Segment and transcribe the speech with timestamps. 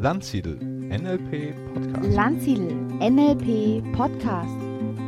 [0.00, 2.14] Landsiedel NLP Podcast.
[2.14, 4.54] Landsiedel NLP Podcast.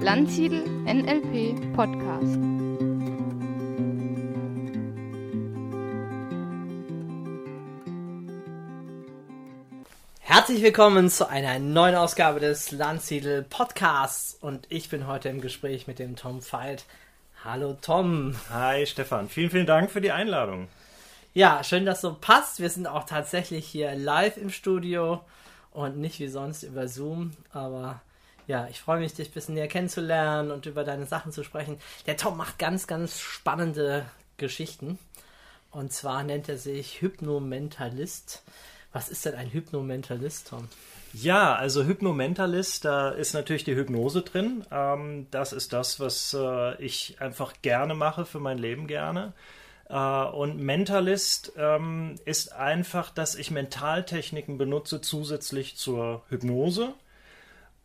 [0.02, 2.38] Landsiedel NLP Podcast.
[10.18, 15.86] Herzlich willkommen zu einer neuen Ausgabe des Landsiedel Podcasts und ich bin heute im Gespräch
[15.86, 16.84] mit dem Tom Veit.
[17.44, 18.34] Hallo Tom.
[18.52, 20.66] Hi Stefan, vielen, vielen Dank für die Einladung.
[21.32, 22.58] Ja, schön, dass so passt.
[22.58, 25.20] Wir sind auch tatsächlich hier live im Studio
[25.70, 28.00] und nicht wie sonst über Zoom, aber
[28.48, 31.78] ja, ich freue mich, dich ein bisschen näher kennenzulernen und über deine Sachen zu sprechen.
[32.06, 34.06] Der Tom macht ganz, ganz spannende
[34.38, 34.98] Geschichten.
[35.70, 38.42] Und zwar nennt er sich Hypnomentalist.
[38.92, 40.66] Was ist denn ein Hypnomentalist, Tom?
[41.12, 44.64] Ja, also Hypnomentalist, da ist natürlich die Hypnose drin.
[44.72, 49.32] Ähm, das ist das, was äh, ich einfach gerne mache, für mein Leben gerne.
[49.90, 56.94] Äh, und Mentalist ähm, ist einfach, dass ich Mentaltechniken benutze zusätzlich zur Hypnose.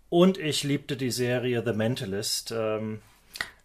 [0.09, 2.51] Und ich liebte die Serie The Mentalist.
[2.51, 3.01] Ähm,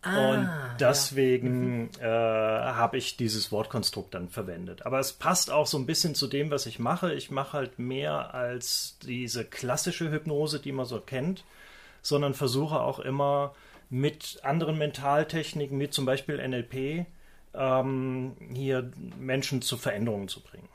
[0.02, 4.86] Ah, und deswegen äh, habe ich dieses Wortkonstrukt dann verwendet.
[4.86, 7.12] Aber es passt auch so ein bisschen zu dem, was ich mache.
[7.12, 11.44] Ich mache halt mehr als diese klassische Hypnose, die man so kennt,
[12.00, 13.54] sondern versuche auch immer
[13.90, 17.04] mit anderen Mentaltechniken, wie zum Beispiel NLP,
[17.54, 20.68] ähm, hier Menschen zu Veränderungen zu bringen.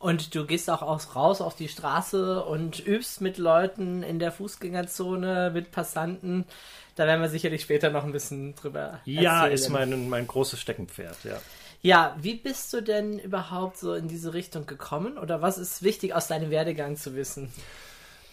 [0.00, 4.32] Und du gehst auch aus, raus auf die Straße und übst mit Leuten in der
[4.32, 6.44] Fußgängerzone, mit Passanten.
[6.96, 9.52] Da werden wir sicherlich später noch ein bisschen drüber Ja, erzählen.
[9.52, 11.38] ist mein, mein großes Steckenpferd, ja.
[11.80, 15.16] Ja, wie bist du denn überhaupt so in diese Richtung gekommen?
[15.16, 17.52] Oder was ist wichtig aus deinem Werdegang zu wissen?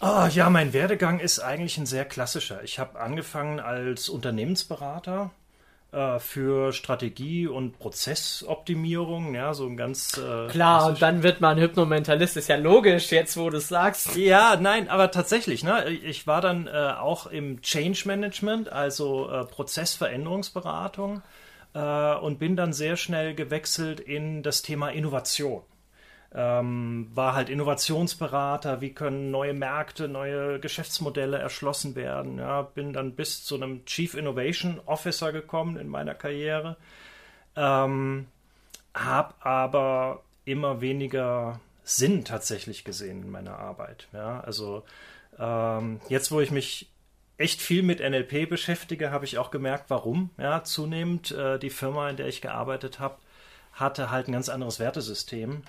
[0.00, 2.62] Ah, ja, mein Werdegang ist eigentlich ein sehr klassischer.
[2.64, 5.30] Ich habe angefangen als Unternehmensberater
[5.96, 11.58] äh, für Strategie und Prozessoptimierung, ja, so ein ganz äh, Klar, und dann wird man
[11.58, 14.14] Hypnomentalist, ist ja logisch, jetzt wo du es sagst.
[14.14, 15.88] Ja, nein, aber tatsächlich, ne?
[15.88, 21.22] Ich war dann äh, auch im Change Management, also äh, Prozessveränderungsberatung,
[21.72, 25.62] äh, und bin dann sehr schnell gewechselt in das Thema Innovation.
[26.34, 32.38] Ähm, war halt Innovationsberater, wie können neue Märkte, neue Geschäftsmodelle erschlossen werden.
[32.38, 36.76] Ja, bin dann bis zu einem Chief Innovation Officer gekommen in meiner Karriere.
[37.54, 38.26] Ähm,
[38.94, 44.08] habe aber immer weniger Sinn tatsächlich gesehen in meiner Arbeit.
[44.12, 44.84] Ja, also
[45.38, 46.90] ähm, jetzt, wo ich mich
[47.38, 50.30] echt viel mit NLP beschäftige, habe ich auch gemerkt, warum.
[50.38, 53.16] Ja, zunehmend äh, die Firma, in der ich gearbeitet habe,
[53.72, 55.62] hatte halt ein ganz anderes Wertesystem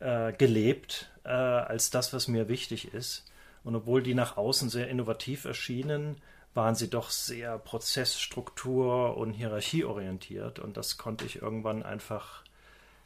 [0.00, 3.24] äh, gelebt äh, als das, was mir wichtig ist.
[3.64, 6.16] Und obwohl die nach außen sehr innovativ erschienen,
[6.54, 10.58] waren sie doch sehr Prozessstruktur und Hierarchieorientiert.
[10.58, 12.42] Und das konnte ich irgendwann einfach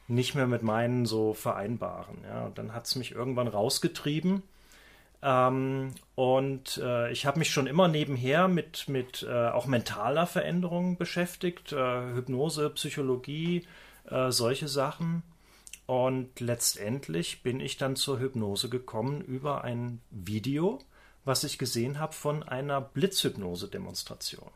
[0.07, 2.17] nicht mehr mit meinen so vereinbaren.
[2.27, 4.43] Ja, und dann hat es mich irgendwann rausgetrieben.
[5.21, 10.97] Ähm, und äh, ich habe mich schon immer nebenher mit, mit äh, auch mentaler Veränderung
[10.97, 13.65] beschäftigt, äh, Hypnose, Psychologie,
[14.09, 15.23] äh, solche Sachen.
[15.85, 20.79] Und letztendlich bin ich dann zur Hypnose gekommen über ein Video,
[21.25, 24.49] was ich gesehen habe von einer Blitzhypnose-Demonstration.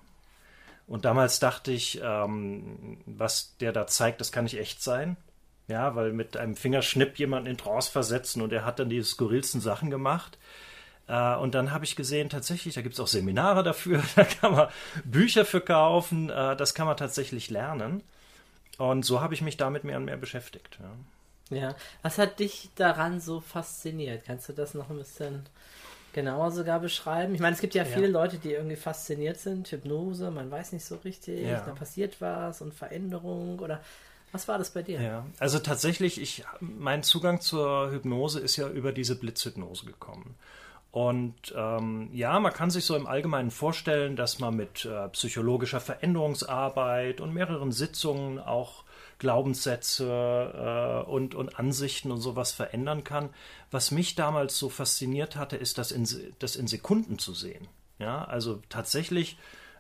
[0.87, 5.17] Und damals dachte ich, ähm, was der da zeigt, das kann nicht echt sein.
[5.67, 9.59] Ja, weil mit einem Fingerschnipp jemanden in Trance versetzen und er hat dann die skurrilsten
[9.59, 10.37] Sachen gemacht.
[11.07, 14.53] Äh, und dann habe ich gesehen, tatsächlich, da gibt es auch Seminare dafür, da kann
[14.53, 14.69] man
[15.03, 18.01] Bücher für kaufen, äh, das kann man tatsächlich lernen.
[18.77, 20.77] Und so habe ich mich damit mehr und mehr beschäftigt.
[20.81, 20.91] Ja.
[21.49, 24.23] Ja, was hat dich daran so fasziniert?
[24.25, 25.43] Kannst du das noch ein bisschen
[26.13, 27.33] genauer sogar beschreiben?
[27.35, 30.85] Ich meine, es gibt ja viele Leute, die irgendwie fasziniert sind, Hypnose, man weiß nicht
[30.85, 31.61] so richtig, Ja.
[31.61, 33.81] da passiert was und Veränderung oder
[34.31, 35.01] was war das bei dir?
[35.01, 40.35] Ja, also tatsächlich, ich, mein Zugang zur Hypnose ist ja über diese Blitzhypnose gekommen.
[40.91, 45.79] Und ähm, ja, man kann sich so im Allgemeinen vorstellen, dass man mit äh, psychologischer
[45.79, 48.83] Veränderungsarbeit und mehreren Sitzungen auch
[49.19, 53.29] Glaubenssätze äh, und, und Ansichten und sowas verändern kann.
[53.71, 56.07] Was mich damals so fasziniert hatte, ist das in,
[56.39, 57.67] das in Sekunden zu sehen.
[57.99, 59.37] Ja, also tatsächlich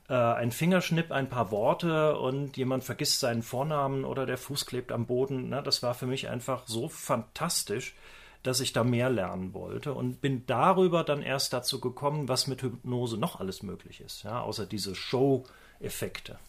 [0.09, 4.91] äh, ein Fingerschnipp, ein paar Worte und jemand vergisst seinen Vornamen oder der Fuß klebt
[4.91, 5.49] am Boden.
[5.49, 5.61] Ne?
[5.61, 7.95] Das war für mich einfach so fantastisch,
[8.43, 12.61] dass ich da mehr lernen wollte und bin darüber dann erst dazu gekommen, was mit
[12.61, 16.39] Hypnose noch alles möglich ist, ja, außer diese Show-Effekte.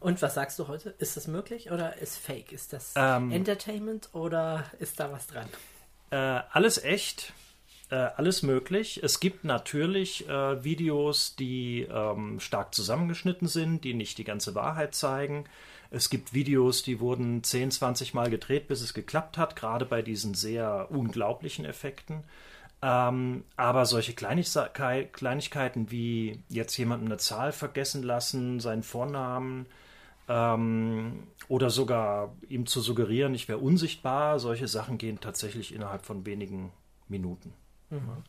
[0.00, 0.94] Und was sagst du heute?
[0.98, 2.52] Ist das möglich oder ist fake?
[2.52, 3.30] Ist das Ähm.
[3.30, 5.46] Entertainment oder ist da was dran?
[6.10, 6.16] Äh,
[6.52, 7.32] alles echt.
[7.90, 9.00] äh, alles möglich.
[9.02, 14.94] Es gibt natürlich äh, Videos, die ähm, stark zusammengeschnitten sind, die nicht die ganze Wahrheit
[14.94, 15.44] zeigen.
[15.90, 20.02] Es gibt Videos, die wurden 10, 20 Mal gedreht, bis es geklappt hat, gerade bei
[20.02, 22.22] diesen sehr unglaublichen Effekten.
[22.82, 29.66] Ähm, aber solche Kleinigkeiten wie jetzt jemandem eine Zahl vergessen lassen, seinen Vornamen
[30.28, 36.24] ähm, oder sogar ihm zu suggerieren, ich wäre unsichtbar, solche Sachen gehen tatsächlich innerhalb von
[36.24, 36.72] wenigen
[37.08, 37.52] Minuten.
[37.90, 38.24] Mhm.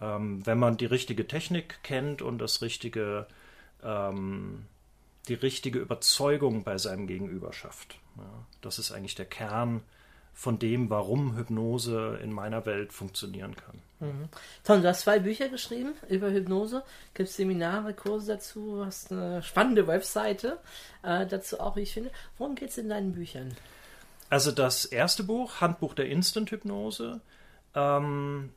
[0.00, 3.26] Ähm, wenn man die richtige Technik kennt und das richtige,
[3.82, 4.66] ähm,
[5.28, 7.98] die richtige Überzeugung bei seinem Gegenüber schafft.
[8.18, 9.82] Ja, das ist eigentlich der Kern
[10.32, 13.82] von dem, warum Hypnose in meiner Welt funktionieren kann.
[14.00, 14.28] Mhm.
[14.64, 16.82] Tom, du hast zwei Bücher geschrieben über Hypnose.
[17.14, 18.84] Gibt Seminare, Kurse dazu?
[18.84, 20.58] Hast eine spannende Webseite
[21.02, 22.10] äh, dazu auch, wie ich finde.
[22.38, 23.54] Worum geht es in deinen Büchern?
[24.30, 27.20] Also das erste Buch, Handbuch der Instant-Hypnose,
[27.74, 28.50] ähm,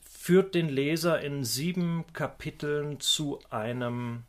[0.00, 4.22] führt den Leser in sieben Kapiteln zu einem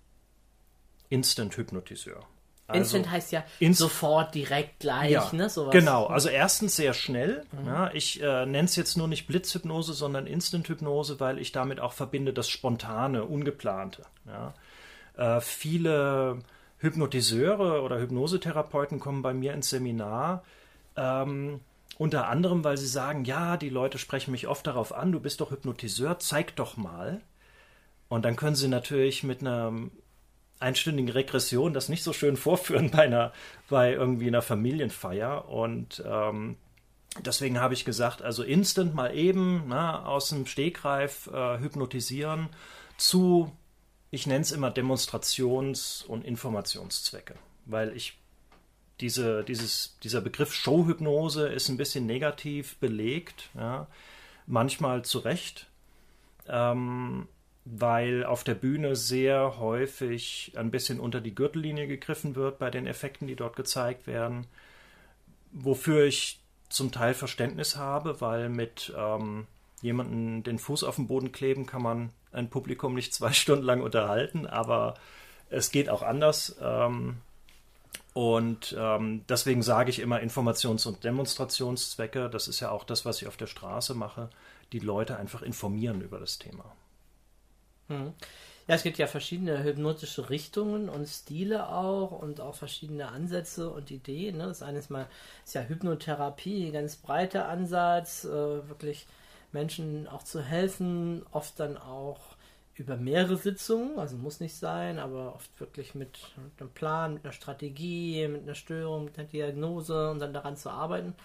[1.09, 2.27] Instant-Hypnotiseur.
[2.67, 5.49] Also, Instant heißt ja inst sofort, direkt, gleich, ja, ne?
[5.49, 5.71] Sowas.
[5.71, 7.45] Genau, also erstens sehr schnell.
[7.53, 7.67] Mhm.
[7.67, 11.93] Ja, ich äh, nenne es jetzt nur nicht Blitzhypnose, sondern Instant-Hypnose, weil ich damit auch
[11.93, 14.03] verbinde das Spontane, Ungeplante.
[14.25, 14.53] Ja.
[15.37, 16.39] Äh, viele
[16.79, 20.43] Hypnotiseure oder Hypnosetherapeuten kommen bei mir ins Seminar.
[20.97, 21.61] Ähm,
[21.97, 25.39] unter anderem, weil sie sagen, ja, die Leute sprechen mich oft darauf an, du bist
[25.39, 27.21] doch Hypnotiseur, zeig doch mal.
[28.09, 29.73] Und dann können sie natürlich mit einer
[30.59, 33.33] einstündigen Regression das nicht so schön vorführen bei einer,
[33.69, 35.49] bei irgendwie einer Familienfeier.
[35.49, 36.57] Und ähm,
[37.19, 42.49] deswegen habe ich gesagt, also instant mal eben na, aus dem Stegreif äh, hypnotisieren
[42.97, 43.51] zu,
[44.11, 47.35] ich nenne es immer Demonstrations- und Informationszwecke.
[47.65, 48.17] Weil ich
[48.99, 53.87] diese, dieses, dieser Begriff Showhypnose ist ein bisschen negativ belegt, ja,
[54.47, 55.67] manchmal zu Recht,
[56.47, 57.27] ähm,
[57.75, 62.87] weil auf der Bühne sehr häufig ein bisschen unter die Gürtellinie gegriffen wird bei den
[62.87, 64.47] Effekten, die dort gezeigt werden,
[65.51, 69.47] wofür ich zum Teil Verständnis habe, weil mit ähm,
[69.81, 73.81] jemandem den Fuß auf den Boden kleben kann man ein Publikum nicht zwei Stunden lang
[73.81, 74.95] unterhalten, aber
[75.49, 76.55] es geht auch anders.
[76.61, 77.17] Ähm,
[78.13, 82.29] und ähm, deswegen sage ich immer Informations- und Demonstrationszwecke.
[82.29, 84.29] Das ist ja auch das, was ich auf der Straße mache,
[84.71, 86.65] die Leute einfach informieren über das Thema.
[87.87, 88.13] Hm.
[88.67, 93.91] Ja, es gibt ja verschiedene hypnotische Richtungen und Stile auch und auch verschiedene Ansätze und
[93.91, 94.37] Ideen.
[94.37, 94.47] Ne?
[94.47, 95.07] Das eine ist mal
[95.45, 98.29] ist ja Hypnotherapie, ganz breiter Ansatz, äh,
[98.67, 99.07] wirklich
[99.53, 102.19] Menschen auch zu helfen, oft dann auch
[102.75, 107.23] über mehrere Sitzungen, also muss nicht sein, aber oft wirklich mit, mit einem Plan, mit
[107.23, 111.15] einer Strategie, mit einer Störung, mit einer Diagnose und dann daran zu arbeiten.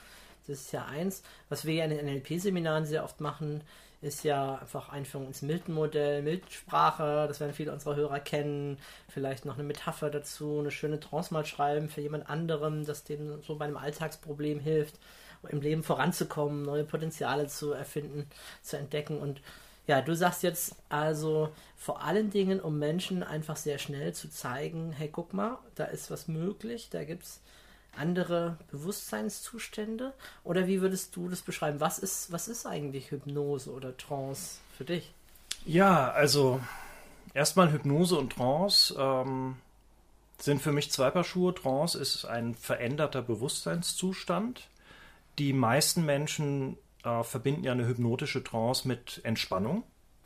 [0.46, 1.22] Das ist ja eins.
[1.48, 3.62] Was wir ja in den NLP-Seminaren sehr oft machen,
[4.02, 8.78] ist ja einfach Einführung ins Milton-Modell, Mildsprache, das werden viele unserer Hörer kennen.
[9.08, 13.42] Vielleicht noch eine Metapher dazu, eine schöne Trance mal schreiben für jemand anderem, das denen
[13.42, 14.98] so bei einem Alltagsproblem hilft,
[15.48, 18.28] im Leben voranzukommen, neue Potenziale zu erfinden,
[18.62, 19.40] zu entdecken und
[19.86, 24.92] ja, du sagst jetzt also vor allen Dingen, um Menschen einfach sehr schnell zu zeigen,
[24.92, 27.40] hey, guck mal, da ist was möglich, da gibt es
[27.96, 30.12] andere Bewusstseinszustände?
[30.44, 31.80] Oder wie würdest du das beschreiben?
[31.80, 35.12] Was ist, was ist eigentlich Hypnose oder Trance für dich?
[35.64, 36.60] Ja, also
[37.34, 39.56] erstmal Hypnose und Trance ähm,
[40.38, 41.54] sind für mich zwei Paar Schuhe.
[41.54, 44.68] Trance ist ein veränderter Bewusstseinszustand.
[45.38, 49.84] Die meisten Menschen äh, verbinden ja eine hypnotische Trance mit Entspannung.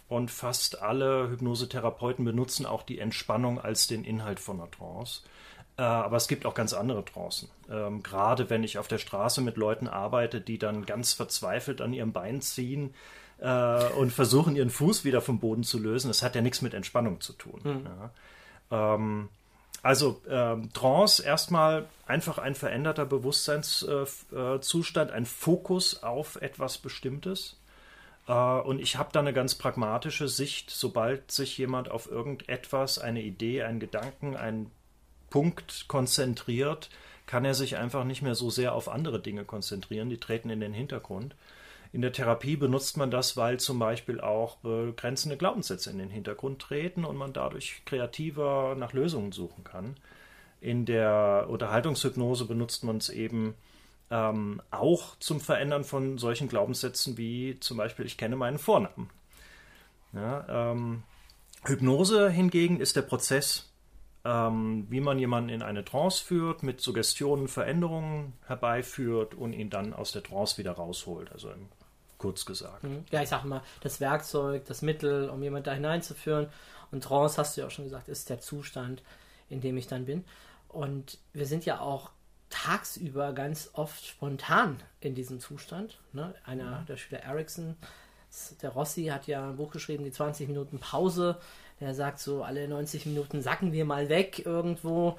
[0.08, 5.23] Und fast alle Hypnosetherapeuten benutzen auch die Entspannung als den Inhalt von einer Trance.
[5.78, 7.50] Äh, aber es gibt auch ganz andere Trancen.
[7.71, 11.92] Ähm, gerade wenn ich auf der Straße mit Leuten arbeite, die dann ganz verzweifelt an
[11.92, 12.95] ihrem Bein ziehen
[13.38, 16.09] äh, und versuchen, ihren Fuß wieder vom Boden zu lösen.
[16.09, 17.61] Das hat ja nichts mit Entspannung zu tun.
[17.62, 17.87] Mhm.
[18.71, 18.95] Ja.
[18.95, 19.28] Ähm,
[19.83, 27.56] also ähm, Trance erstmal einfach ein veränderter Bewusstseinszustand, äh, ein Fokus auf etwas Bestimmtes.
[28.26, 33.23] Äh, und ich habe da eine ganz pragmatische Sicht, sobald sich jemand auf irgendetwas, eine
[33.23, 34.73] Idee, einen Gedanken, einen
[35.37, 36.88] Punkt konzentriert,
[37.26, 40.61] kann er sich einfach nicht mehr so sehr auf andere Dinge konzentrieren, die treten in
[40.61, 41.37] den Hintergrund.
[41.93, 46.62] In der Therapie benutzt man das, weil zum Beispiel auch begrenzende Glaubenssätze in den Hintergrund
[46.62, 49.99] treten und man dadurch kreativer nach Lösungen suchen kann.
[50.62, 53.57] In der Unterhaltungshypnose benutzt man es eben
[54.11, 59.11] ähm, auch zum Verändern von solchen Glaubenssätzen wie zum Beispiel, ich kenne meinen Vornamen.
[60.14, 61.02] Ja, ähm,
[61.66, 63.65] Hypnose hingegen ist der Prozess,
[64.26, 69.95] ähm, wie man jemanden in eine Trance führt, mit Suggestionen Veränderungen herbeiführt und ihn dann
[69.95, 71.30] aus der Trance wieder rausholt.
[71.33, 71.50] Also
[72.18, 72.83] kurz gesagt.
[72.83, 73.04] Mhm.
[73.11, 76.49] Ja, ich sag mal, das Werkzeug, das Mittel, um jemand da hineinzuführen.
[76.90, 79.02] Und Trance, hast du ja auch schon gesagt, ist der Zustand,
[79.49, 80.25] in dem ich dann bin.
[80.68, 82.11] Und wir sind ja auch
[82.50, 85.99] tagsüber ganz oft spontan in diesem Zustand.
[86.12, 86.35] Ne?
[86.45, 87.76] Einer der Schüler Ericsson,
[88.62, 91.38] der Rossi, hat ja ein Buch geschrieben, die 20 Minuten Pause.
[91.80, 95.16] Der sagt so, alle 90 Minuten sacken wir mal weg irgendwo.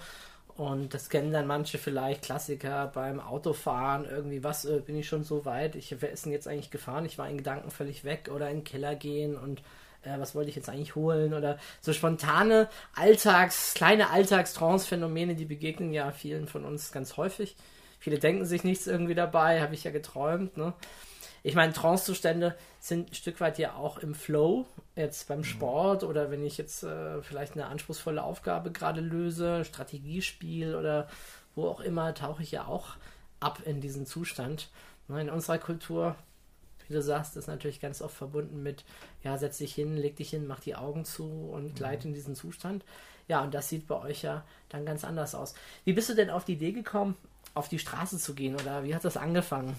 [0.55, 5.23] Und das kennen dann manche vielleicht, Klassiker beim Autofahren, irgendwie, was, äh, bin ich schon
[5.23, 5.75] so weit?
[5.75, 7.05] Ich, denn jetzt eigentlich gefahren?
[7.05, 9.61] Ich war in Gedanken völlig weg oder in den Keller gehen und
[10.01, 11.35] äh, was wollte ich jetzt eigentlich holen?
[11.35, 17.55] Oder so spontane Alltags-, kleine Alltagstrance-Phänomene, die begegnen ja vielen von uns ganz häufig.
[17.99, 20.73] Viele denken sich nichts irgendwie dabei, habe ich ja geträumt, ne?
[21.43, 24.65] Ich meine, Trance-Zustände sind ein Stück weit ja auch im Flow,
[24.95, 30.75] jetzt beim Sport oder wenn ich jetzt äh, vielleicht eine anspruchsvolle Aufgabe gerade löse, Strategiespiel
[30.75, 31.07] oder
[31.55, 32.95] wo auch immer, tauche ich ja auch
[33.39, 34.69] ab in diesen Zustand.
[35.07, 36.15] Ne, In unserer Kultur,
[36.87, 38.83] wie du sagst, ist natürlich ganz oft verbunden mit,
[39.23, 42.35] ja, setz dich hin, leg dich hin, mach die Augen zu und gleite in diesen
[42.35, 42.83] Zustand.
[43.27, 45.53] Ja, und das sieht bei euch ja dann ganz anders aus.
[45.83, 47.15] Wie bist du denn auf die Idee gekommen,
[47.53, 49.75] auf die Straße zu gehen oder wie hat das angefangen?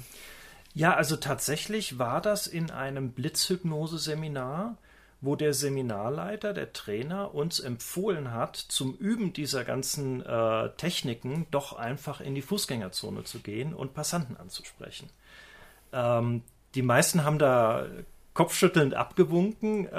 [0.78, 4.76] Ja, also tatsächlich war das in einem Blitzhypnose-Seminar,
[5.20, 11.73] wo der Seminarleiter, der Trainer, uns empfohlen hat, zum Üben dieser ganzen äh, Techniken doch
[11.73, 15.11] einfach in die Fußgängerzone zu gehen und Passanten anzusprechen.
[15.92, 16.44] Ähm,
[16.76, 17.87] die meisten haben da
[18.35, 19.92] kopfschüttelnd abgewunken, äh,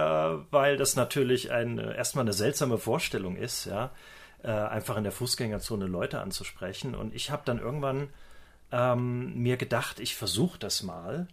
[0.49, 3.91] weil das natürlich ein, erstmal eine seltsame Vorstellung ist, ja,
[4.43, 6.95] äh, einfach in der Fußgängerzone Leute anzusprechen.
[6.95, 8.07] Und ich habe dann irgendwann
[8.71, 11.27] ähm, mir gedacht, ich versuche das mal.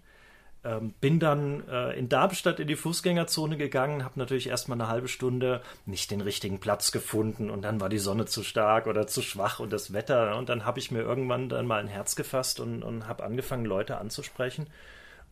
[0.65, 5.07] Ähm, bin dann äh, in Darmstadt in die Fußgängerzone gegangen, habe natürlich erstmal eine halbe
[5.07, 9.23] Stunde nicht den richtigen Platz gefunden und dann war die Sonne zu stark oder zu
[9.23, 10.37] schwach und das Wetter.
[10.37, 13.65] Und dann habe ich mir irgendwann dann mal ein Herz gefasst und, und habe angefangen,
[13.65, 14.67] Leute anzusprechen.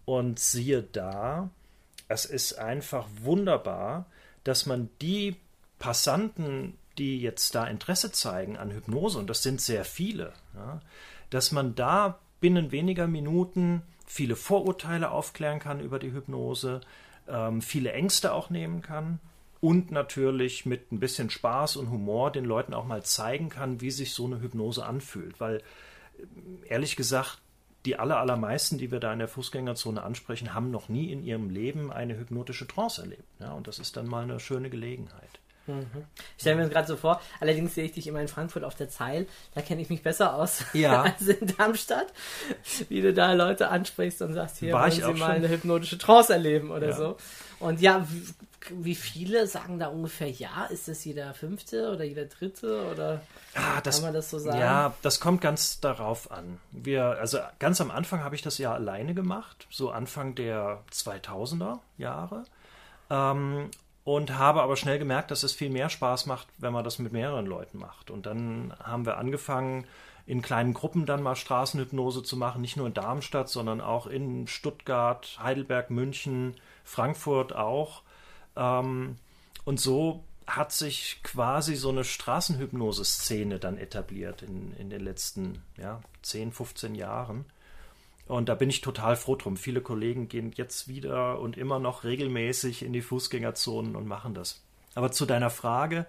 [0.04, 1.50] Und siehe da,
[2.06, 4.06] es ist einfach wunderbar,
[4.44, 5.36] dass man die
[5.78, 10.80] Passanten, die jetzt da Interesse zeigen an Hypnose, und das sind sehr viele, ja,
[11.30, 16.80] dass man da binnen weniger Minuten viele Vorurteile aufklären kann über die Hypnose,
[17.28, 19.18] ähm, viele Ängste auch nehmen kann
[19.60, 23.90] und natürlich mit ein bisschen Spaß und Humor den Leuten auch mal zeigen kann, wie
[23.90, 25.40] sich so eine Hypnose anfühlt.
[25.40, 25.62] Weil
[26.68, 27.40] ehrlich gesagt,
[27.84, 31.50] die aller, allermeisten, die wir da in der Fußgängerzone ansprechen, haben noch nie in ihrem
[31.50, 33.24] Leben eine hypnotische Trance erlebt.
[33.40, 35.40] Ja, und das ist dann mal eine schöne Gelegenheit.
[35.66, 38.74] Ich stelle mir das gerade so vor, allerdings sehe ich dich immer in Frankfurt auf
[38.74, 41.02] der Zeil, da kenne ich mich besser aus Ja.
[41.02, 42.06] als in Darmstadt,
[42.88, 45.24] wie du da Leute ansprichst und sagst, hier War wollen ich sie mal schon.
[45.30, 46.96] eine hypnotische Trance erleben oder Ja.
[46.96, 47.16] so.
[47.60, 48.24] Und ja, wie,
[48.84, 50.64] wie viele sagen da ungefähr ja?
[50.66, 53.20] Ist das jeder fünfte oder jeder dritte oder
[53.54, 54.58] Ah, das, kann man das so sagen?
[54.58, 56.58] Ja, das kommt ganz darauf an.
[56.72, 61.78] Wir, also ganz am Anfang habe ich das ja alleine gemacht, so Anfang der 2000er
[61.98, 62.44] Jahre.
[63.10, 63.70] Ähm,
[64.04, 67.12] und habe aber schnell gemerkt, dass es viel mehr Spaß macht, wenn man das mit
[67.12, 68.10] mehreren Leuten macht.
[68.10, 69.86] Und dann haben wir angefangen,
[70.26, 74.46] in kleinen Gruppen dann mal Straßenhypnose zu machen, nicht nur in Darmstadt, sondern auch in
[74.46, 78.02] Stuttgart, Heidelberg, München, Frankfurt auch.
[78.56, 79.16] Ähm,
[79.64, 86.00] und so hat sich quasi so eine Straßenhypnose-Szene dann etabliert in, in den letzten ja,
[86.22, 87.46] 10, 15 Jahren.
[88.26, 89.56] Und da bin ich total froh drum.
[89.56, 94.62] Viele Kollegen gehen jetzt wieder und immer noch regelmäßig in die Fußgängerzonen und machen das.
[94.94, 96.06] Aber zu deiner Frage,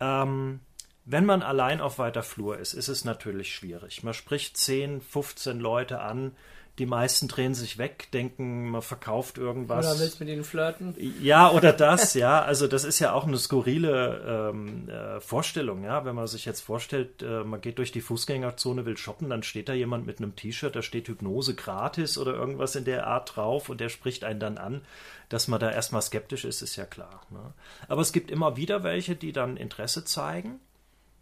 [0.00, 0.60] ähm,
[1.04, 4.02] wenn man allein auf weiter Flur ist, ist es natürlich schwierig.
[4.02, 6.32] Man spricht 10, 15 Leute an,
[6.78, 9.86] die meisten drehen sich weg, denken, man verkauft irgendwas.
[9.86, 10.94] Oder willst du mit ihnen flirten?
[11.22, 12.42] Ja, oder das, ja.
[12.42, 16.04] Also das ist ja auch eine skurrile ähm, äh, Vorstellung, ja.
[16.04, 19.70] Wenn man sich jetzt vorstellt, äh, man geht durch die Fußgängerzone, will shoppen, dann steht
[19.70, 23.70] da jemand mit einem T-Shirt, da steht Hypnose gratis oder irgendwas in der Art drauf
[23.70, 24.82] und der spricht einen dann an.
[25.30, 27.22] Dass man da erstmal skeptisch ist, ist ja klar.
[27.30, 27.52] Ne?
[27.88, 30.60] Aber es gibt immer wieder welche, die dann Interesse zeigen.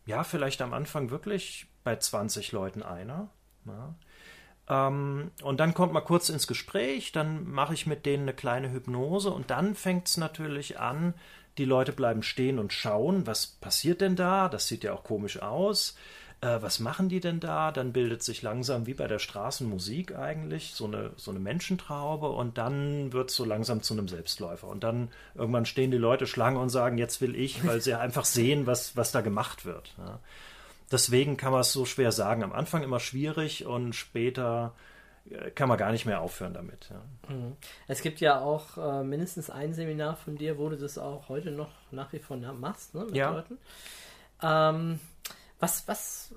[0.04, 3.30] Ja, vielleicht am Anfang wirklich bei 20 Leuten einer.
[3.64, 3.94] Ne?
[4.68, 8.70] Ähm, und dann kommt man kurz ins Gespräch, dann mache ich mit denen eine kleine
[8.72, 11.14] Hypnose und dann fängt es natürlich an,
[11.58, 14.48] die Leute bleiben stehen und schauen, was passiert denn da?
[14.48, 15.96] Das sieht ja auch komisch aus.
[16.40, 17.72] Äh, was machen die denn da?
[17.72, 22.58] Dann bildet sich langsam wie bei der Straßenmusik eigentlich so eine, so eine Menschentraube und
[22.58, 24.66] dann wird es so langsam zu einem Selbstläufer.
[24.66, 28.24] Und dann irgendwann stehen die Leute Schlange und sagen, jetzt will ich, weil sie einfach
[28.24, 29.94] sehen, was, was da gemacht wird.
[29.98, 30.18] Ja.
[30.94, 32.44] Deswegen kann man es so schwer sagen.
[32.44, 34.74] Am Anfang immer schwierig und später
[35.28, 36.88] äh, kann man gar nicht mehr aufhören damit.
[36.88, 37.34] Ja.
[37.88, 41.50] Es gibt ja auch äh, mindestens ein Seminar von dir, wo du das auch heute
[41.50, 43.32] noch nach wie vor machst, ne, mit Ja.
[43.32, 43.58] Leuten.
[44.40, 45.00] Ähm,
[45.58, 46.32] was, was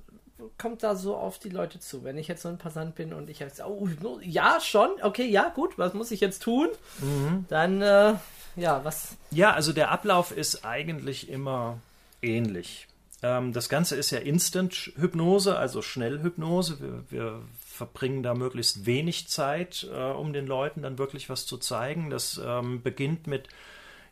[0.58, 2.04] kommt da so auf die Leute zu?
[2.04, 3.88] Wenn ich jetzt so ein Passant bin und ich jetzt, oh,
[4.22, 6.70] ja, schon, okay, ja, gut, was muss ich jetzt tun?
[6.98, 7.46] Mhm.
[7.48, 8.16] Dann, äh,
[8.56, 9.18] ja, was?
[9.30, 11.78] Ja, also der Ablauf ist eigentlich immer
[12.24, 12.87] ähnlich.
[13.24, 16.80] Ähm, das Ganze ist ja Instant-Hypnose, also Schnellhypnose.
[16.80, 21.58] Wir, wir verbringen da möglichst wenig Zeit, äh, um den Leuten dann wirklich was zu
[21.58, 22.10] zeigen.
[22.10, 23.50] Das ähm, beginnt mit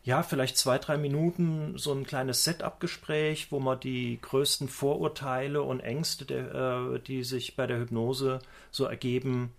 [0.04, 5.80] ja, vielleicht zwei, drei Minuten so ein kleines Setup-Gespräch, wo man die größten Vorurteile und
[5.80, 6.54] Ängste, der,
[6.94, 8.38] äh, die sich bei der Hypnose
[8.70, 9.52] so ergeben,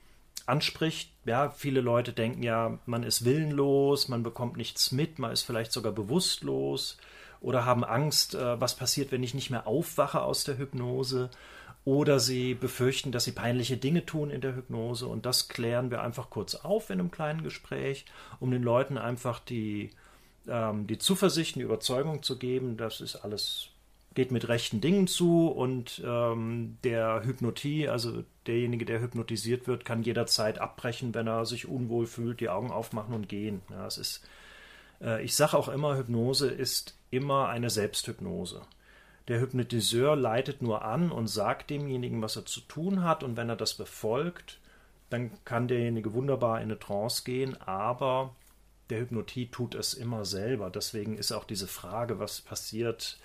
[0.45, 1.11] anspricht.
[1.25, 5.73] Ja, viele Leute denken ja, man ist willenlos, man bekommt nichts mit, man ist vielleicht
[5.73, 6.97] sogar bewusstlos
[7.41, 11.29] oder haben Angst, äh, was passiert, wenn ich nicht mehr aufwache aus der Hypnose.
[11.85, 15.07] Oder sie befürchten, dass sie peinliche Dinge tun in der Hypnose.
[15.07, 18.03] Und das klären wir einfach kurz auf in einem kleinen Gespräch,
[18.41, 19.91] um den Leuten einfach die,
[20.49, 23.69] ähm, die Zuversicht, die Überzeugung zu geben, das ist alles,
[24.15, 30.03] geht mit rechten Dingen zu und ähm, der Hypnotie, also derjenige, der hypnotisiert wird, kann
[30.03, 33.61] jederzeit abbrechen, wenn er sich unwohl fühlt, die Augen aufmachen und gehen.
[33.69, 34.27] Ja, es ist,
[35.01, 38.61] äh, ich sage auch immer, Hypnose ist immer eine Selbsthypnose.
[39.27, 43.49] Der Hypnotiseur leitet nur an und sagt demjenigen, was er zu tun hat, und wenn
[43.49, 44.59] er das befolgt,
[45.09, 48.35] dann kann derjenige wunderbar in eine Trance gehen, aber
[48.89, 50.69] der Hypnotie tut es immer selber.
[50.69, 53.19] Deswegen ist auch diese Frage, was passiert,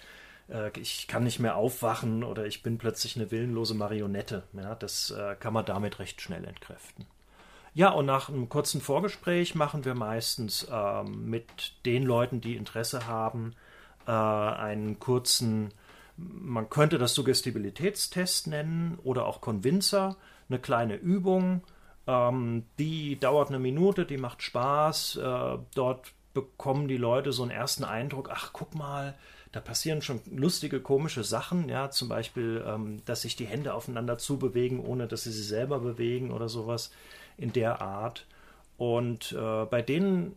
[0.49, 4.43] äh, ich kann nicht mehr aufwachen oder ich bin plötzlich eine willenlose Marionette.
[4.53, 7.07] Ja, das äh, kann man damit recht schnell entkräften.
[7.75, 13.07] Ja, und nach einem kurzen Vorgespräch machen wir meistens ähm, mit den Leuten, die Interesse
[13.07, 13.55] haben,
[14.07, 15.73] äh, einen kurzen
[16.17, 20.17] man könnte das Suggestibilitätstest nennen oder auch Convincer,
[20.49, 21.63] eine kleine Übung.
[22.07, 25.17] Ähm, die dauert eine Minute, die macht Spaß.
[25.17, 29.15] Äh, dort bekommen die Leute so einen ersten Eindruck, ach guck mal,
[29.53, 34.17] da passieren schon lustige, komische Sachen, ja, zum Beispiel, ähm, dass sich die Hände aufeinander
[34.17, 36.91] zubewegen, ohne dass sie sie selber bewegen oder sowas
[37.37, 38.27] in der Art.
[38.79, 40.35] Und äh, bei denen,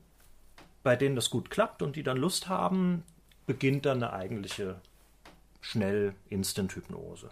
[0.84, 3.04] bei denen das gut klappt und die dann Lust haben,
[3.46, 4.78] beginnt dann eine eigentliche
[5.62, 7.30] schnell Instant-Hypnose.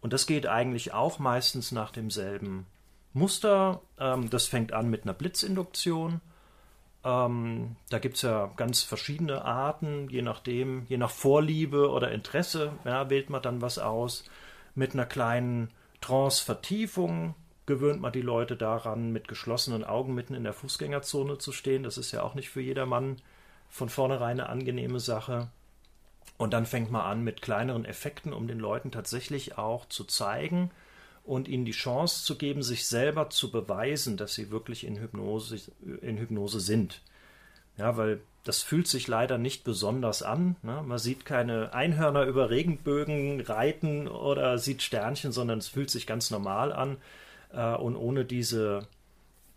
[0.00, 2.66] Und das geht eigentlich auch meistens nach demselben
[3.12, 3.80] Muster.
[3.98, 6.20] Ähm, das fängt an mit einer Blitzinduktion.
[7.04, 12.72] Ähm, da gibt es ja ganz verschiedene Arten, je nachdem, je nach Vorliebe oder Interesse,
[12.84, 14.24] ja, wählt man dann was aus.
[14.74, 17.34] Mit einer kleinen Trance-Vertiefung
[17.66, 21.82] gewöhnt man die Leute daran, mit geschlossenen Augen mitten in der Fußgängerzone zu stehen.
[21.84, 23.16] Das ist ja auch nicht für jedermann
[23.72, 25.48] von vornherein eine angenehme Sache.
[26.36, 30.70] Und dann fängt man an mit kleineren Effekten, um den Leuten tatsächlich auch zu zeigen
[31.24, 35.58] und ihnen die Chance zu geben, sich selber zu beweisen, dass sie wirklich in Hypnose,
[36.02, 37.00] in Hypnose sind.
[37.78, 40.56] Ja, weil das fühlt sich leider nicht besonders an.
[40.62, 40.82] Ne?
[40.84, 46.30] Man sieht keine Einhörner über Regenbögen reiten oder sieht Sternchen, sondern es fühlt sich ganz
[46.30, 46.98] normal an.
[47.52, 48.86] Äh, und ohne diese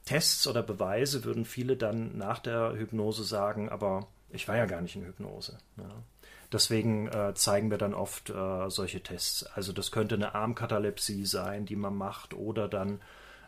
[0.05, 4.81] Tests oder Beweise würden viele dann nach der Hypnose sagen, aber ich war ja gar
[4.81, 5.57] nicht in Hypnose.
[5.77, 6.03] Ja.
[6.51, 9.43] Deswegen äh, zeigen wir dann oft äh, solche Tests.
[9.43, 13.01] Also das könnte eine Armkatalepsie sein, die man macht, oder dann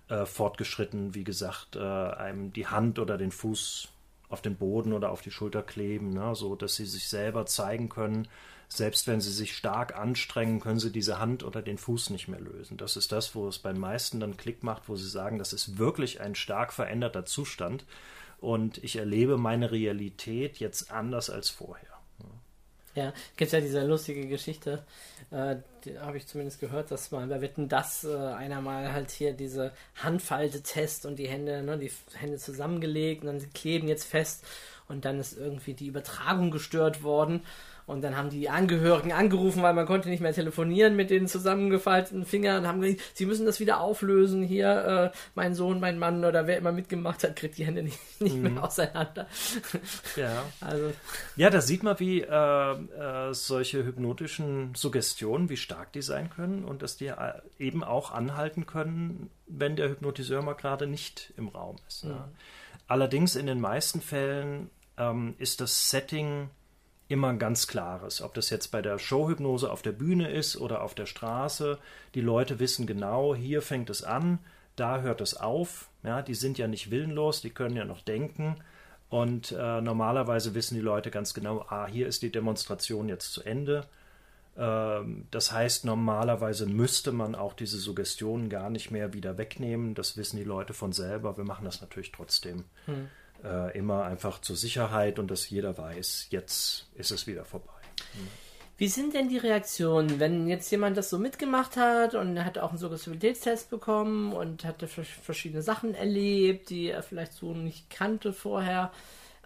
[0.10, 3.89] äh, fortgeschritten, wie gesagt, äh, einem die Hand oder den Fuß
[4.30, 7.89] auf den Boden oder auf die Schulter kleben, ne, so dass sie sich selber zeigen
[7.89, 8.28] können.
[8.69, 12.41] Selbst wenn sie sich stark anstrengen, können sie diese Hand oder den Fuß nicht mehr
[12.41, 12.77] lösen.
[12.77, 15.77] Das ist das, wo es beim meisten dann Klick macht, wo sie sagen, das ist
[15.77, 17.86] wirklich ein stark veränderter Zustand
[18.39, 21.97] und ich erlebe meine Realität jetzt anders als vorher.
[22.97, 24.84] Ja, gibt ja diese lustige Geschichte,
[25.30, 29.12] äh, die habe ich zumindest gehört, dass mal bei Wetten das äh, einer mal halt
[29.12, 34.43] hier diese Handfalte-Test und die Hände, ne, die Hände zusammengelegt und dann kleben jetzt fest
[34.88, 37.43] und dann ist irgendwie die Übertragung gestört worden
[37.88, 42.26] und dann haben die Angehörigen angerufen, weil man konnte nicht mehr telefonieren mit den zusammengefalteten
[42.26, 44.43] Fingern und haben gesagt, sie müssen das wieder auflösen.
[44.43, 47.97] Hier, äh, mein Sohn, mein Mann oder wer immer mitgemacht hat, kriegt die Hände nicht,
[48.19, 48.54] nicht mhm.
[48.56, 49.28] mehr auseinander.
[50.17, 50.43] Ja.
[50.60, 50.91] Also.
[51.38, 56.65] Ja, da sieht man, wie äh, äh, solche hypnotischen Suggestionen, wie stark die sein können
[56.65, 61.47] und dass die äh, eben auch anhalten können, wenn der Hypnotiseur mal gerade nicht im
[61.47, 62.04] Raum ist.
[62.04, 62.12] Mhm.
[62.12, 62.30] Ja.
[62.89, 66.50] Allerdings in den meisten Fällen ähm, ist das Setting
[67.08, 68.22] immer ein ganz klares.
[68.22, 71.78] Ob das jetzt bei der Showhypnose auf der Bühne ist oder auf der Straße.
[72.15, 74.39] Die Leute wissen genau, hier fängt es an,
[74.76, 75.89] da hört es auf.
[76.04, 78.58] Ja, die sind ja nicht willenlos, die können ja noch denken.
[79.10, 83.41] Und äh, normalerweise wissen die Leute ganz genau, ah, hier ist die Demonstration jetzt zu
[83.41, 83.88] Ende.
[84.58, 89.96] Ähm, das heißt, normalerweise müsste man auch diese Suggestionen gar nicht mehr wieder wegnehmen.
[89.96, 91.38] Das wissen die Leute von selber.
[91.38, 92.65] Wir machen das natürlich trotzdem.
[92.86, 93.08] Hm
[93.43, 97.73] äh, immer einfach zur Sicherheit und dass jeder weiß, jetzt ist es wieder vorbei.
[98.13, 98.28] Mhm.
[98.80, 102.60] Wie sind denn die Reaktionen, wenn jetzt jemand das so mitgemacht hat und er hat
[102.60, 108.34] auch einen Suggestibilitätstest bekommen und hatte verschiedene Sachen erlebt, die er vielleicht so nicht kannte
[108.34, 108.91] vorher?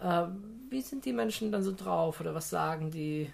[0.01, 0.23] Äh,
[0.69, 3.32] wie sind die Menschen dann so drauf oder was sagen die?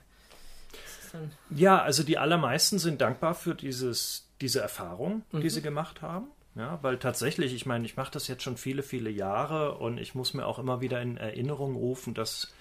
[1.50, 5.42] Ja, also die allermeisten sind dankbar für dieses, diese Erfahrung, mhm.
[5.42, 6.28] die sie gemacht haben.
[6.58, 10.16] Ja, weil tatsächlich, ich meine, ich mache das jetzt schon viele, viele Jahre und ich
[10.16, 12.52] muss mir auch immer wieder in Erinnerung rufen, dass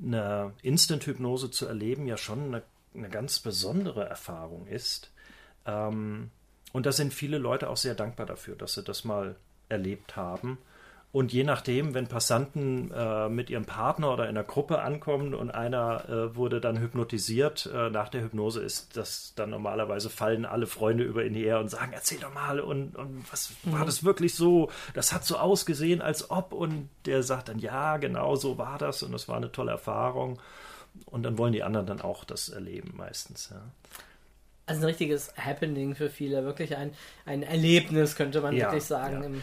[0.00, 2.62] eine Instant-Hypnose zu erleben ja schon eine,
[2.94, 5.10] eine ganz besondere Erfahrung ist.
[5.66, 6.30] Ähm,
[6.72, 9.34] und da sind viele Leute auch sehr dankbar dafür, dass sie das mal
[9.68, 10.58] erlebt haben.
[11.12, 15.50] Und je nachdem, wenn Passanten äh, mit ihrem Partner oder in einer Gruppe ankommen und
[15.50, 20.68] einer äh, wurde dann hypnotisiert, äh, nach der Hypnose ist das dann normalerweise fallen alle
[20.68, 23.72] Freunde über ihn her und sagen, erzähl doch mal und, und was mhm.
[23.72, 24.70] war das wirklich so?
[24.94, 26.52] Das hat so ausgesehen, als ob.
[26.52, 30.38] Und der sagt dann, ja, genau so war das und das war eine tolle Erfahrung.
[31.06, 33.48] Und dann wollen die anderen dann auch das erleben meistens.
[33.50, 33.62] Ja.
[34.66, 36.92] Also ein richtiges Happening für viele, wirklich ein,
[37.26, 39.34] ein Erlebnis, könnte man ja, wirklich sagen.
[39.34, 39.40] Ja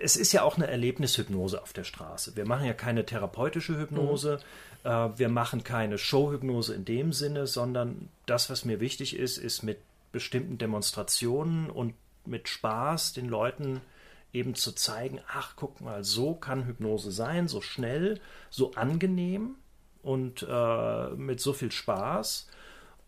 [0.00, 2.36] es ist ja auch eine Erlebnishypnose auf der Straße.
[2.36, 4.40] Wir machen ja keine therapeutische Hypnose,
[4.84, 4.90] mhm.
[4.90, 9.62] äh, wir machen keine Showhypnose in dem Sinne, sondern das, was mir wichtig ist, ist
[9.62, 9.78] mit
[10.12, 13.80] bestimmten Demonstrationen und mit Spaß den Leuten
[14.32, 19.56] eben zu zeigen, ach, guck mal, so kann Hypnose sein, so schnell, so angenehm
[20.02, 22.48] und äh, mit so viel Spaß.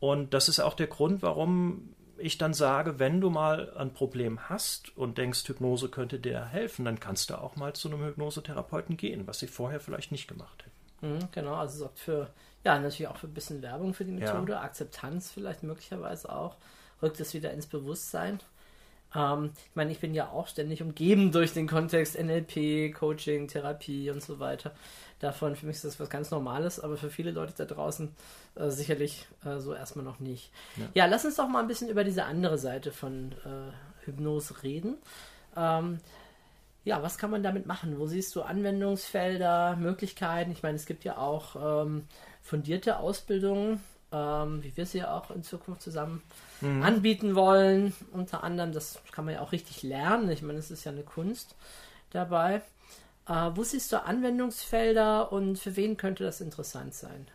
[0.01, 4.49] Und das ist auch der Grund, warum ich dann sage, wenn du mal ein Problem
[4.49, 8.97] hast und denkst, Hypnose könnte dir helfen, dann kannst du auch mal zu einem Hypnosetherapeuten
[8.97, 11.15] gehen, was sie vorher vielleicht nicht gemacht hätten.
[11.15, 12.31] Mhm, genau, also sorgt für,
[12.65, 14.61] ja, natürlich auch für ein bisschen Werbung für die Methode, ja.
[14.61, 16.57] Akzeptanz vielleicht möglicherweise auch,
[17.03, 18.41] rückt es wieder ins Bewusstsein.
[19.15, 24.11] Ähm, ich meine, ich bin ja auch ständig umgeben durch den Kontext NLP, Coaching, Therapie
[24.11, 24.73] und so weiter
[25.25, 25.57] davon.
[25.57, 28.15] Für mich ist das was ganz Normales, aber für viele Leute da draußen
[28.55, 30.53] äh, sicherlich äh, so erstmal noch nicht.
[30.77, 30.87] Ja.
[30.95, 31.07] ja.
[31.07, 34.97] lass uns doch mal ein bisschen über diese andere Seite von äh, Hypnose reden.
[35.57, 35.99] Ähm,
[36.85, 37.99] ja, was kann man damit machen?
[37.99, 40.53] Wo siehst du Anwendungsfelder, Möglichkeiten?
[40.53, 42.05] Ich meine, es gibt ja auch ähm,
[42.43, 43.81] fundierte Ausbildungen,
[44.13, 46.23] ähm, wie wir sie ja auch in Zukunft zusammen
[46.61, 46.83] mhm.
[46.83, 47.95] anbieten wollen.
[48.13, 50.31] Unter anderem, das kann man ja auch richtig lernen.
[50.31, 51.55] Ich meine, es ist ja eine Kunst
[52.11, 52.61] dabei.
[53.29, 57.27] Äh, wo siehst du Anwendungsfelder und für wen könnte das interessant sein?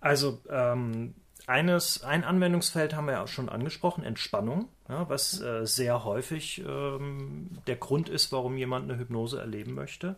[0.00, 1.14] Also ähm,
[1.46, 6.62] eines, ein Anwendungsfeld haben wir ja auch schon angesprochen, Entspannung, ja, was äh, sehr häufig
[6.66, 10.16] ähm, der Grund ist, warum jemand eine Hypnose erleben möchte.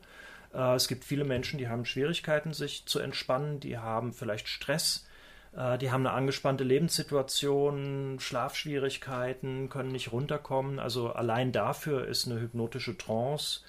[0.52, 5.06] Äh, es gibt viele Menschen, die haben Schwierigkeiten, sich zu entspannen, die haben vielleicht Stress,
[5.56, 10.78] äh, die haben eine angespannte Lebenssituation, Schlafschwierigkeiten, können nicht runterkommen.
[10.78, 13.60] Also allein dafür ist eine hypnotische Trance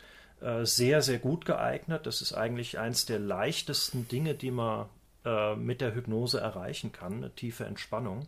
[0.63, 2.07] sehr, sehr gut geeignet.
[2.07, 4.87] Das ist eigentlich eins der leichtesten Dinge, die man
[5.23, 8.27] äh, mit der Hypnose erreichen kann, eine tiefe Entspannung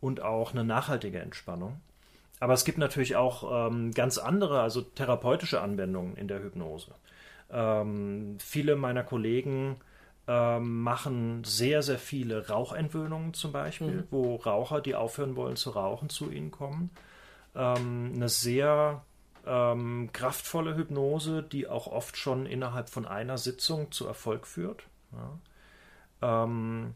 [0.00, 1.80] und auch eine nachhaltige Entspannung.
[2.40, 6.90] Aber es gibt natürlich auch ähm, ganz andere, also therapeutische Anwendungen in der Hypnose.
[7.50, 9.76] Ähm, viele meiner Kollegen
[10.26, 14.08] ähm, machen sehr, sehr viele Rauchentwöhnungen zum Beispiel, mhm.
[14.10, 16.90] wo Raucher, die aufhören wollen zu rauchen, zu ihnen kommen.
[17.54, 19.04] Ähm, eine sehr
[19.46, 24.84] ähm, kraftvolle Hypnose, die auch oft schon innerhalb von einer Sitzung zu Erfolg führt.
[25.12, 26.44] Ja.
[26.44, 26.94] Ähm,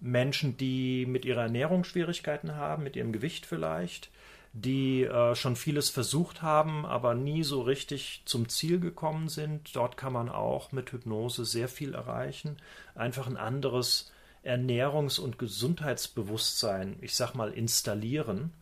[0.00, 4.10] Menschen, die mit ihrer Ernährung Schwierigkeiten haben, mit ihrem Gewicht vielleicht,
[4.52, 9.74] die äh, schon vieles versucht haben, aber nie so richtig zum Ziel gekommen sind.
[9.76, 12.56] Dort kann man auch mit Hypnose sehr viel erreichen.
[12.94, 14.10] Einfach ein anderes
[14.44, 18.52] Ernährungs- und Gesundheitsbewusstsein, ich sag mal, installieren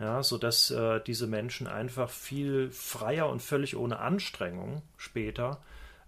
[0.00, 5.60] ja, sodass äh, diese Menschen einfach viel freier und völlig ohne Anstrengung später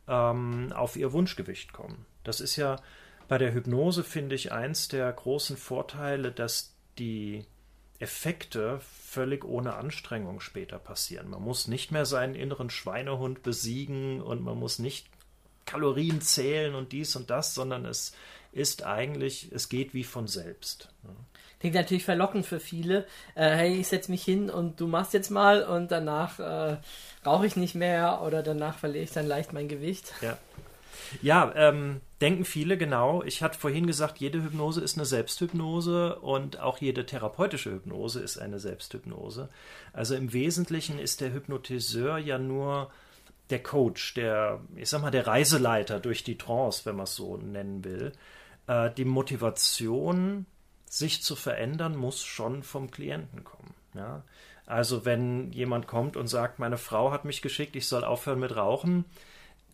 [0.08, 2.06] ähm, auf ihr Wunschgewicht kommen.
[2.24, 2.80] Das ist ja
[3.28, 7.44] bei der Hypnose, finde ich, eins der großen Vorteile, dass die
[7.98, 11.30] Effekte völlig ohne Anstrengung später passieren.
[11.30, 15.06] Man muss nicht mehr seinen inneren Schweinehund besiegen und man muss nicht
[15.66, 18.12] Kalorien zählen und dies und das, sondern es
[18.52, 20.88] ist eigentlich, es geht wie von selbst.
[21.62, 23.06] Klingt natürlich verlockend für viele.
[23.36, 26.76] Äh, hey, ich setze mich hin und du machst jetzt mal und danach äh,
[27.24, 30.12] rauche ich nicht mehr oder danach verliere ich dann leicht mein Gewicht.
[30.22, 30.36] Ja.
[31.20, 33.22] Ja, ähm, denken viele genau.
[33.22, 38.38] Ich hatte vorhin gesagt, jede Hypnose ist eine Selbsthypnose und auch jede therapeutische Hypnose ist
[38.38, 39.48] eine Selbsthypnose.
[39.92, 42.90] Also im Wesentlichen ist der Hypnotiseur ja nur
[43.50, 47.36] der Coach, der, ich sag mal, der Reiseleiter durch die Trance, wenn man es so
[47.36, 48.14] nennen will.
[48.66, 50.46] Äh, die Motivation
[50.92, 53.72] sich zu verändern, muss schon vom Klienten kommen.
[53.94, 54.24] Ja?
[54.66, 58.54] Also wenn jemand kommt und sagt, meine Frau hat mich geschickt, ich soll aufhören mit
[58.54, 59.06] Rauchen,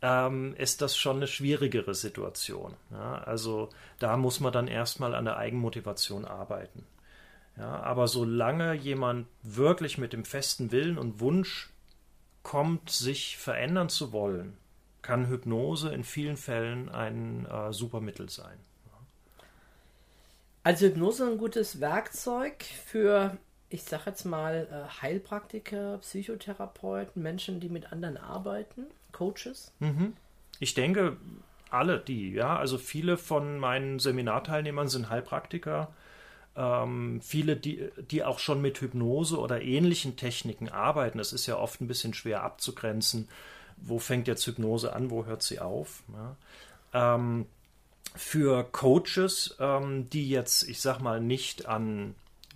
[0.01, 2.75] ähm, ist das schon eine schwierigere Situation.
[2.93, 3.19] Ja?
[3.19, 6.87] Also da muss man dann erstmal an der Eigenmotivation arbeiten.
[7.57, 11.71] Ja, aber solange jemand wirklich mit dem festen Willen und Wunsch
[12.45, 14.57] kommt, sich verändern zu wollen,
[15.03, 18.61] kann Hypnose in vielen Fällen ein äh, super Mittel sein.
[20.63, 23.37] Also Hypnose ein gutes Werkzeug für,
[23.71, 29.73] ich sag jetzt mal, äh, Heilpraktiker, Psychotherapeuten, Menschen, die mit anderen arbeiten, Coaches.
[29.79, 30.15] Mhm.
[30.61, 31.17] Ich denke,
[31.71, 32.57] alle die, ja.
[32.57, 35.93] Also viele von meinen Seminarteilnehmern sind Heilpraktiker.
[36.57, 41.19] Ähm, viele, die, die auch schon mit Hypnose oder ähnlichen Techniken arbeiten.
[41.19, 43.29] Das ist ja oft ein bisschen schwer abzugrenzen.
[43.77, 46.03] Wo fängt jetzt Hypnose an, wo hört sie auf?
[46.13, 47.15] Ja.
[47.15, 47.47] Ähm,
[48.15, 52.15] für Coaches, ähm, die jetzt, ich sag mal, nicht an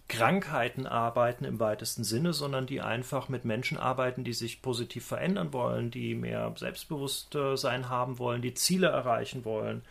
[0.09, 5.55] Krankheiten arbeiten im weitesten Sinne, sondern die einfach mit Menschen arbeiten, die sich positiv verändern
[5.55, 9.83] wollen, die mehr Selbstbewusstsein haben wollen, die Ziele erreichen wollen.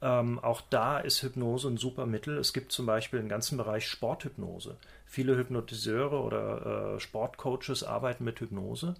[0.00, 2.38] Ähm, auch da ist Hypnose ein super Mittel.
[2.38, 4.76] Es gibt zum Beispiel einen ganzen Bereich Sporthypnose.
[5.06, 8.96] Viele Hypnotiseure oder äh, Sportcoaches arbeiten mit Hypnose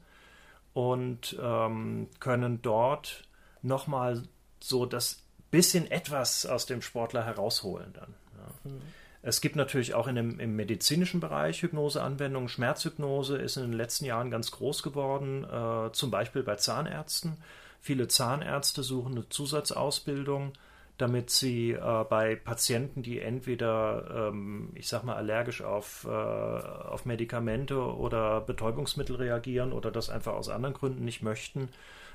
[0.74, 3.24] und ähm, können dort
[3.62, 4.22] nochmal
[4.60, 8.14] so das bisschen etwas aus dem Sportler herausholen dann.
[8.36, 8.70] Ja.
[8.70, 8.82] Mhm.
[9.24, 12.48] Es gibt natürlich auch in dem, im medizinischen Bereich Hypnoseanwendungen.
[12.48, 17.36] Schmerzhypnose ist in den letzten Jahren ganz groß geworden, äh, zum Beispiel bei Zahnärzten.
[17.80, 20.54] Viele Zahnärzte suchen eine Zusatzausbildung,
[20.98, 27.04] damit sie äh, bei Patienten, die entweder, ähm, ich sag mal, allergisch auf, äh, auf
[27.04, 31.68] Medikamente oder Betäubungsmittel reagieren oder das einfach aus anderen Gründen nicht möchten,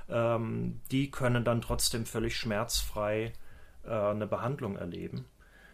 [0.09, 3.33] ähm, die können dann trotzdem völlig schmerzfrei
[3.83, 5.25] äh, eine Behandlung erleben.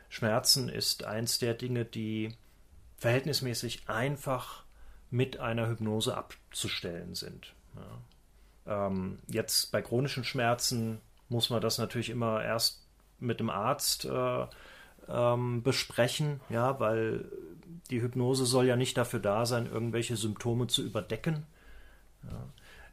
[0.10, 2.36] Schmerzen ist eins der Dinge, die
[2.98, 4.64] verhältnismäßig einfach
[5.10, 7.54] mit einer Hypnose abzustellen sind.
[7.76, 8.88] Ja.
[8.88, 12.86] Ähm, jetzt bei chronischen Schmerzen muss man das natürlich immer erst
[13.20, 14.46] mit dem Arzt äh,
[15.08, 17.26] ähm, besprechen, ja, weil
[17.90, 21.46] die Hypnose soll ja nicht dafür da sein, irgendwelche Symptome zu überdecken.
[22.24, 22.48] Ja.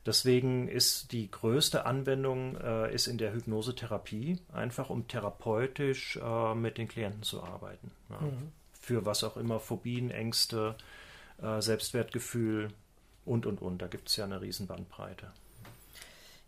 [0.06, 6.78] Deswegen ist die größte Anwendung äh, ist in der Hypnosetherapie, einfach um therapeutisch äh, mit
[6.78, 7.90] den Klienten zu arbeiten.
[8.08, 8.20] Ja.
[8.20, 8.52] Mhm.
[8.80, 10.74] Für was auch immer, Phobien, Ängste,
[11.42, 12.68] äh, Selbstwertgefühl
[13.26, 13.82] und, und, und.
[13.82, 15.26] Da gibt es ja eine riesen Bandbreite.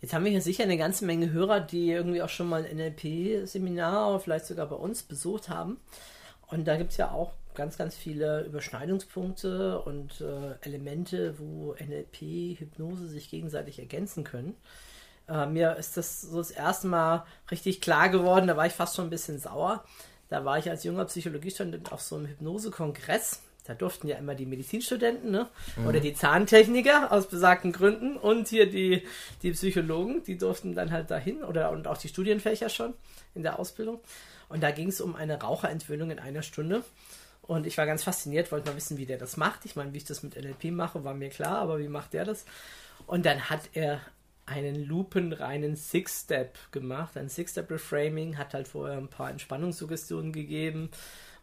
[0.00, 2.76] Jetzt haben wir hier sicher eine ganze Menge Hörer, die irgendwie auch schon mal ein
[2.76, 5.76] NLP-Seminar oder vielleicht sogar bei uns besucht haben.
[6.48, 12.58] Und da gibt es ja auch ganz, ganz viele Überschneidungspunkte und äh, Elemente, wo NLP,
[12.58, 14.54] Hypnose sich gegenseitig ergänzen können.
[15.28, 18.96] Äh, mir ist das so das erste Mal richtig klar geworden, da war ich fast
[18.96, 19.84] schon ein bisschen sauer.
[20.28, 23.42] Da war ich als junger Psychologiestudent auf so einem Hypnose-Kongress.
[23.64, 25.48] Da durften ja immer die Medizinstudenten ne?
[25.76, 25.86] Mhm.
[25.86, 29.06] oder die Zahntechniker aus besagten Gründen und hier die,
[29.42, 32.94] die Psychologen, die durften dann halt dahin oder und auch die Studienfächer schon
[33.34, 34.00] in der Ausbildung.
[34.48, 36.82] Und da ging es um eine Raucherentwöhnung in einer Stunde.
[37.42, 39.64] Und ich war ganz fasziniert, wollte mal wissen, wie der das macht.
[39.64, 42.24] Ich meine, wie ich das mit NLP mache, war mir klar, aber wie macht der
[42.24, 42.44] das?
[43.06, 44.00] Und dann hat er
[44.46, 47.16] einen lupenreinen Six-Step gemacht.
[47.16, 50.90] Ein Six-Step-Reframing hat halt vorher ein paar Entspannungssuggestionen gegeben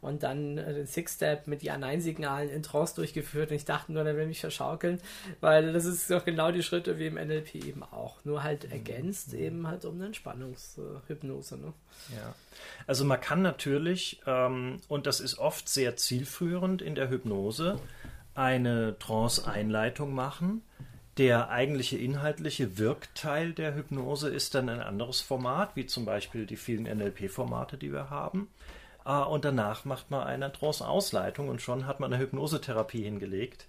[0.01, 3.49] und dann äh, den Six-Step mit Ja-Nein-Signalen in Trance durchgeführt.
[3.49, 4.99] Und ich dachte nur, der will mich verschaukeln,
[5.41, 8.23] weil das ist doch genau die Schritte wie im NLP eben auch.
[8.23, 8.71] Nur halt mhm.
[8.71, 9.39] ergänzt mhm.
[9.39, 11.57] eben halt um eine Entspannungshypnose.
[11.57, 11.73] Ne?
[12.15, 12.33] Ja.
[12.87, 17.79] Also man kann natürlich, ähm, und das ist oft sehr zielführend in der Hypnose,
[18.35, 20.61] eine Trance-Einleitung machen.
[21.17, 26.55] Der eigentliche inhaltliche Wirkteil der Hypnose ist dann ein anderes Format, wie zum Beispiel die
[26.55, 28.47] vielen NLP-Formate, die wir haben.
[29.09, 33.65] Uh, und danach macht man eine Trance-Ausleitung und schon hat man eine Hypnosetherapie hingelegt.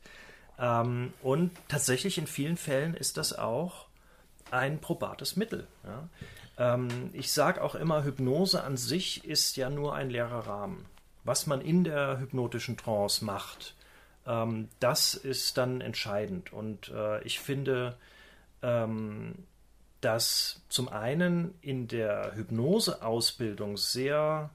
[0.59, 3.87] Ähm, und tatsächlich in vielen Fällen ist das auch
[4.51, 5.67] ein probates Mittel.
[6.59, 10.85] Ähm, ich sage auch immer, Hypnose an sich ist ja nur ein leerer Rahmen.
[11.25, 13.75] Was man in der hypnotischen Trance macht,
[14.27, 16.53] ähm, das ist dann entscheidend.
[16.53, 17.97] Und uh, ich finde,
[20.03, 24.51] dass zum einen in der Hypnoseausbildung sehr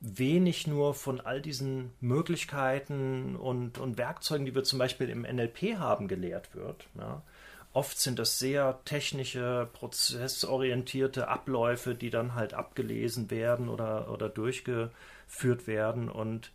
[0.00, 5.78] wenig nur von all diesen Möglichkeiten und, und Werkzeugen, die wir zum Beispiel im NLP
[5.78, 6.86] haben, gelehrt wird.
[6.96, 7.22] Ja.
[7.72, 15.66] Oft sind das sehr technische, prozessorientierte Abläufe, die dann halt abgelesen werden oder, oder durchgeführt
[15.66, 16.08] werden.
[16.08, 16.50] Und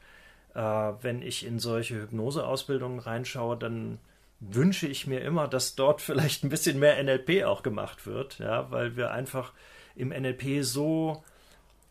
[0.55, 3.99] äh, wenn ich in solche Hypnoseausbildungen reinschaue, dann
[4.39, 8.71] wünsche ich mir immer, dass dort vielleicht ein bisschen mehr NLP auch gemacht wird, ja,
[8.71, 9.53] weil wir einfach
[9.95, 11.23] im NLP so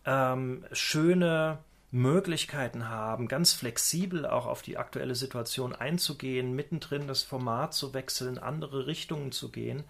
[0.05, 1.59] ähm, schöne
[1.91, 8.38] Möglichkeiten haben, ganz flexibel auch auf die aktuelle Situation einzugehen, mittendrin das Format zu wechseln,
[8.38, 9.85] andere Richtungen zu gehen,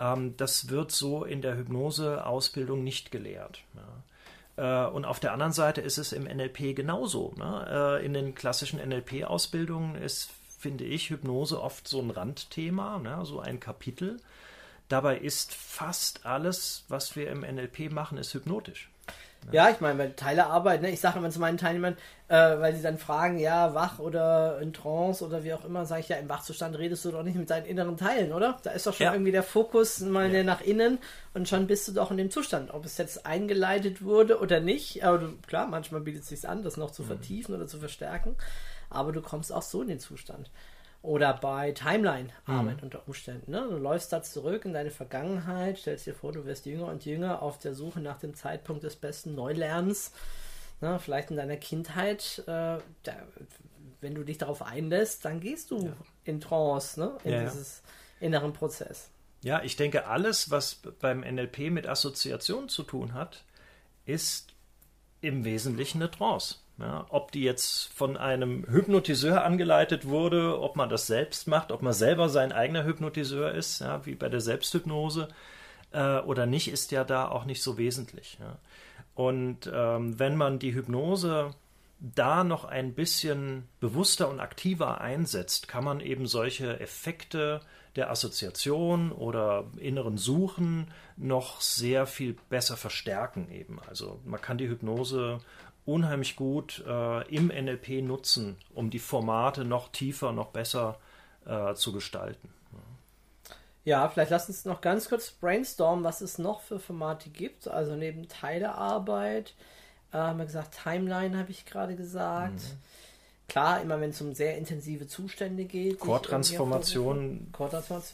[0.00, 3.62] Ähm, das wird so in der Hypnose-Ausbildung nicht gelehrt.
[4.56, 4.86] Ja.
[4.86, 7.34] Äh, und auf der anderen Seite ist es im NLP genauso.
[7.36, 8.00] Ne?
[8.00, 13.24] Äh, in den klassischen NLP-Ausbildungen ist, finde ich, Hypnose oft so ein Randthema, ne?
[13.24, 14.18] so ein Kapitel.
[14.88, 18.91] Dabei ist fast alles, was wir im NLP machen, ist hypnotisch.
[19.50, 20.90] Ja, ich meine, weil Teilearbeit, ne?
[20.90, 21.96] ich sage immer zu meinen Teilnehmern,
[22.28, 26.00] äh, weil sie dann fragen, ja, wach oder in Trance oder wie auch immer, sage
[26.02, 28.58] ich ja, im Wachzustand redest du doch nicht mit deinen inneren Teilen, oder?
[28.62, 29.12] Da ist doch schon Ja.
[29.12, 30.44] irgendwie der Fokus mal Ja.
[30.44, 30.98] nach innen
[31.34, 32.72] und schon bist du doch in dem Zustand.
[32.72, 36.62] Ob es jetzt eingeleitet wurde oder nicht, aber du, klar, manchmal bietet es sich an,
[36.62, 36.94] das noch Mhm.
[36.94, 38.36] zu vertiefen oder zu verstärken,
[38.90, 40.50] aber du kommst auch so in den Zustand.
[41.02, 42.82] Oder bei Timeline-Arbeit Mhm.
[42.84, 43.50] unter Umständen.
[43.50, 43.66] Ne?
[43.68, 47.42] Du läufst da zurück in deine Vergangenheit, stellst dir vor, du wirst jünger und jünger
[47.42, 50.12] auf der Suche nach dem Zeitpunkt des besten Neulernens.
[50.80, 50.98] Ne?
[51.00, 52.38] Vielleicht in deiner Kindheit.
[52.46, 53.12] Äh, da,
[54.00, 55.92] wenn du dich darauf einlässt, dann gehst du
[56.24, 57.18] in Trance, ne?
[57.24, 57.44] in Ja, ja.
[57.50, 57.82] dieses
[58.20, 59.08] inneren Prozess.
[59.42, 63.42] Ja, ich denke, alles, was beim NLP mit Assoziation zu tun hat,
[64.06, 64.52] ist
[65.20, 66.56] im Wesentlichen eine Trance.
[66.78, 71.82] Ja, ob die jetzt von einem Hypnotiseur angeleitet wurde, ob man das selbst macht, ob
[71.82, 75.28] man selber sein eigener Hypnotiseur ist, ja, wie bei der Selbsthypnose
[75.92, 78.38] äh, oder nicht, ist ja da auch nicht so wesentlich.
[78.40, 78.56] Ja.
[79.14, 81.50] Und ähm, wenn man die Hypnose
[82.00, 87.60] da noch ein bisschen bewusster und aktiver einsetzt, kann man eben solche Effekte
[87.94, 93.78] der Assoziation oder inneren Suchen noch sehr viel besser verstärken eben.
[93.88, 95.40] Also man kann die Hypnose
[95.84, 100.98] unheimlich gut äh, im NLP nutzen, um die Formate noch tiefer, noch besser
[101.44, 102.48] äh, zu gestalten.
[103.84, 107.66] Ja, vielleicht lass uns noch ganz kurz brainstormen, was es noch für Formate gibt.
[107.66, 109.54] Also neben Teilearbeit,
[110.12, 112.60] äh, haben wir gesagt, Timeline habe ich gerade gesagt.
[113.52, 116.00] Klar, immer wenn es um sehr intensive Zustände geht.
[116.00, 117.48] Chordtransformation.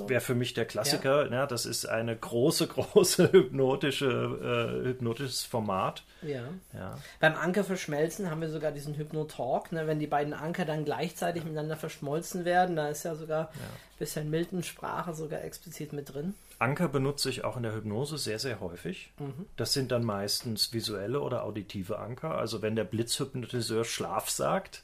[0.09, 1.31] wäre für mich der Klassiker.
[1.31, 1.46] Ja.
[1.46, 6.03] das ist eine große, große hypnotische, äh, hypnotisches Format.
[6.22, 6.42] Ja.
[6.74, 6.98] Ja.
[7.20, 9.87] Beim Anker verschmelzen haben wir sogar diesen Hypno-Talk, ne?
[9.87, 14.31] wenn die beiden Anker dann gleichzeitig miteinander verschmolzen werden, da ist ja sogar ein bisschen
[14.31, 16.35] Milton-Sprache sogar explizit mit drin.
[16.59, 19.12] Anker benutze ich auch in der Hypnose sehr, sehr häufig.
[19.57, 22.37] Das sind dann meistens visuelle oder auditive Anker.
[22.37, 24.83] Also wenn der Blitzhypnotiseur Schlaf sagt,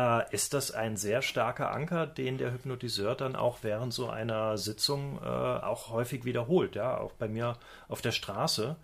[0.00, 4.56] äh, ist das ein sehr starker Anker, den der Hypnotiseur dann auch während so einer
[4.56, 6.74] Sitzung äh, auch häufig wiederholt.
[6.74, 7.56] Ja, auch bei mir
[7.88, 8.76] auf der Straße.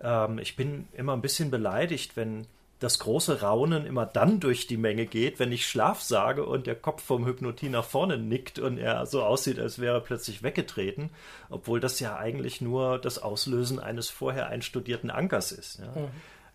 [0.00, 2.46] Ähm, ich bin immer ein bisschen beleidigt, wenn
[2.80, 6.74] das große Raunen immer dann durch die Menge geht, wenn ich Schlaf sage und der
[6.74, 11.10] Kopf vom Hypnotie nach vorne nickt und er so aussieht, als wäre er plötzlich weggetreten,
[11.48, 15.80] obwohl das ja eigentlich nur das Auslösen eines vorher einstudierten Ankers ist.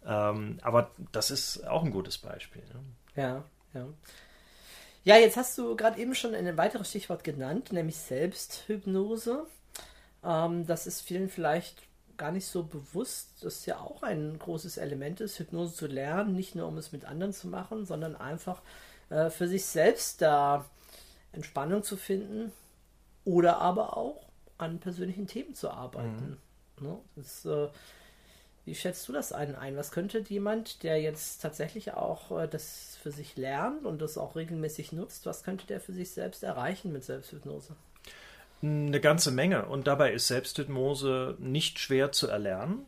[0.05, 0.29] Ja.
[0.31, 2.63] Ähm, aber das ist auch ein gutes Beispiel.
[2.63, 3.21] Ne?
[3.21, 3.87] Ja, ja.
[5.03, 9.47] Ja, jetzt hast du gerade eben schon ein weiteres Stichwort genannt, nämlich Selbsthypnose.
[10.23, 11.83] Ähm, das ist vielen vielleicht
[12.17, 16.53] gar nicht so bewusst, dass ja auch ein großes Element ist, Hypnose zu lernen, nicht
[16.53, 18.61] nur um es mit anderen zu machen, sondern einfach
[19.09, 20.65] äh, für sich selbst da
[21.31, 22.51] Entspannung zu finden
[23.23, 24.27] oder aber auch
[24.57, 26.37] an persönlichen Themen zu arbeiten.
[26.81, 26.99] Ne?
[27.15, 27.69] Das, äh,
[28.69, 29.75] wie schätzt du das einen ein?
[29.77, 34.35] Was könnte jemand, der jetzt tatsächlich auch äh, das für sich lernt und das auch
[34.35, 37.75] regelmäßig nutzt, was könnte der für sich selbst erreichen mit Selbsthypnose?
[38.61, 39.65] Eine ganze Menge.
[39.65, 42.85] Und dabei ist Selbsthypnose nicht schwer zu erlernen.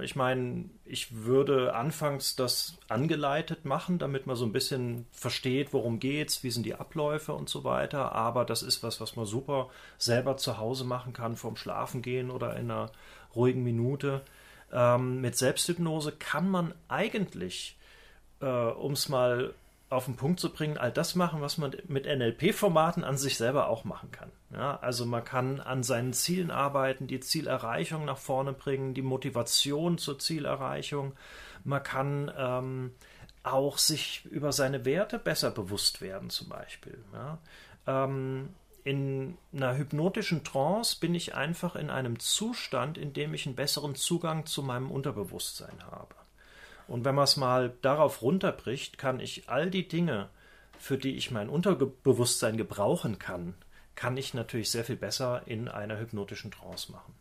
[0.00, 6.00] Ich meine, ich würde anfangs das angeleitet machen, damit man so ein bisschen versteht, worum
[6.00, 8.10] geht's, wie sind die Abläufe und so weiter.
[8.10, 12.32] Aber das ist was, was man super selber zu Hause machen kann, vorm Schlafen gehen
[12.32, 12.90] oder in einer
[13.36, 14.22] ruhigen Minute.
[14.72, 17.76] Ähm, mit Selbsthypnose kann man eigentlich,
[18.40, 19.54] äh, um es mal
[19.90, 23.68] auf den Punkt zu bringen, all das machen, was man mit NLP-Formaten an sich selber
[23.68, 24.30] auch machen kann.
[24.52, 29.98] Ja, also man kann an seinen Zielen arbeiten, die Zielerreichung nach vorne bringen, die Motivation
[29.98, 31.14] zur Zielerreichung.
[31.64, 32.94] Man kann ähm,
[33.42, 36.98] auch sich über seine Werte besser bewusst werden, zum Beispiel.
[37.12, 37.38] Ja.
[37.86, 38.50] Ähm,
[38.84, 43.94] in einer hypnotischen Trance bin ich einfach in einem Zustand, in dem ich einen besseren
[43.94, 46.14] Zugang zu meinem Unterbewusstsein habe.
[46.88, 50.28] Und wenn man es mal darauf runterbricht, kann ich all die Dinge,
[50.78, 53.54] für die ich mein Unterbewusstsein gebrauchen kann,
[53.94, 57.14] kann ich natürlich sehr viel besser in einer hypnotischen Trance machen.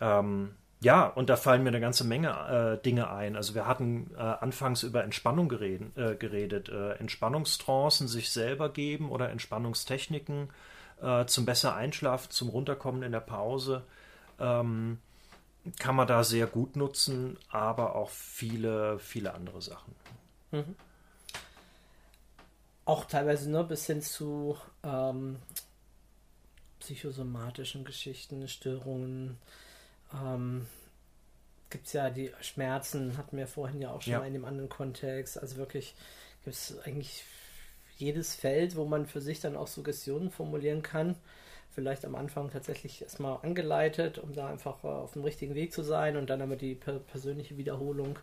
[0.00, 3.36] Ähm, ja und da fallen mir eine ganze Menge äh, Dinge ein.
[3.36, 6.68] Also wir hatten äh, anfangs über Entspannung gereden, äh, geredet.
[6.68, 10.50] Äh, Entspannungstrancen sich selber geben oder Entspannungstechniken
[11.00, 13.84] äh, zum besser Einschlafen, zum Runterkommen in der Pause.
[14.38, 14.98] Ähm,
[15.78, 19.94] kann man da sehr gut nutzen, aber auch viele, viele andere Sachen.
[22.84, 25.38] Auch teilweise nur bis hin zu ähm,
[26.78, 29.38] psychosomatischen Geschichten, Störungen.
[30.14, 30.66] Ähm,
[31.70, 34.18] gibt es ja die Schmerzen, hatten wir vorhin ja auch schon Ja.
[34.20, 35.38] mal in dem anderen Kontext.
[35.38, 35.94] Also wirklich
[36.44, 37.24] gibt es eigentlich
[37.98, 41.16] jedes Feld, wo man für sich dann auch Suggestionen formulieren kann.
[41.74, 45.82] Vielleicht am Anfang tatsächlich erstmal angeleitet, um da einfach äh, auf dem richtigen Weg zu
[45.82, 48.18] sein und dann aber die per persönliche Wiederholung,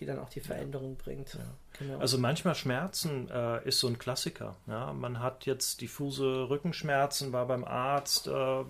[0.00, 1.38] die dann auch die Veränderung bringt.
[1.78, 1.98] Genau.
[1.98, 4.56] Also manchmal Schmerzen äh, ist so ein Klassiker.
[4.66, 4.92] Ja?
[4.92, 8.64] Man hat jetzt diffuse Rückenschmerzen, war beim Arzt, äh,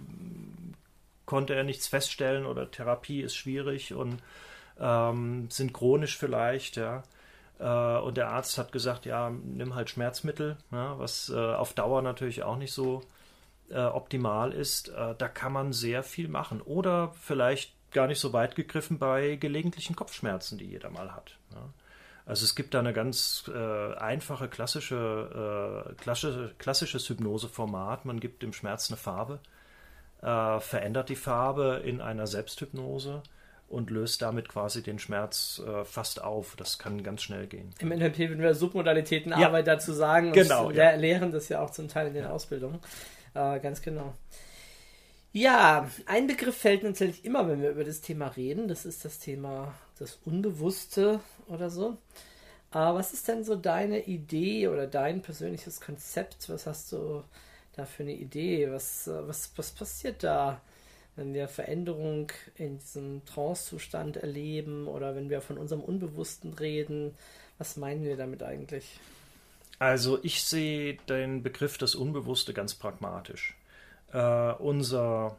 [1.32, 4.22] konnte er nichts feststellen oder Therapie ist schwierig und
[4.78, 7.04] ähm, sind chronisch vielleicht, ja.
[7.58, 12.02] Äh, und der Arzt hat gesagt, ja, nimm halt Schmerzmittel, ja, was äh, auf Dauer
[12.02, 13.00] natürlich auch nicht so
[13.70, 14.90] äh, optimal ist.
[14.90, 16.60] Äh, da kann man sehr viel machen.
[16.60, 21.38] Oder vielleicht gar nicht so weit gegriffen bei gelegentlichen Kopfschmerzen, die jeder mal hat.
[21.54, 21.70] Ja.
[22.26, 28.04] Also es gibt da eine ganz äh, einfache klassische, äh, klassische klassisches Hypnoseformat.
[28.04, 29.40] Man gibt dem Schmerz eine Farbe,
[30.22, 33.22] äh, verändert die Farbe in einer Selbsthypnose
[33.68, 36.56] und löst damit quasi den Schmerz äh, fast auf.
[36.56, 37.70] Das kann ganz schnell gehen.
[37.78, 39.46] Im NLP würden wir Submodalitäten Ja.
[39.46, 40.90] Arbeit dazu sagen und Genau, le ja.
[40.94, 42.80] lehren das ja auch zum Teil in den Ausbildungen.
[43.34, 44.12] Äh, ganz genau.
[45.32, 48.68] Ja, ein Begriff fällt natürlich immer, wenn wir über das Thema reden.
[48.68, 51.96] Das ist das Thema das Unbewusste oder so.
[52.72, 56.50] Äh, was ist denn so deine Idee oder dein persönliches Konzept?
[56.50, 57.24] Was hast du
[57.74, 58.70] da für eine Idee?
[58.70, 60.60] Was, was, was passiert da,
[61.16, 67.14] wenn wir Veränderung in diesem Trance-Zustand erleben oder wenn wir von unserem Unbewussten reden?
[67.58, 68.98] Was meinen wir damit eigentlich?
[69.78, 73.56] Also ich sehe den Begriff das Unbewusste ganz pragmatisch.
[74.12, 75.36] Äh, unser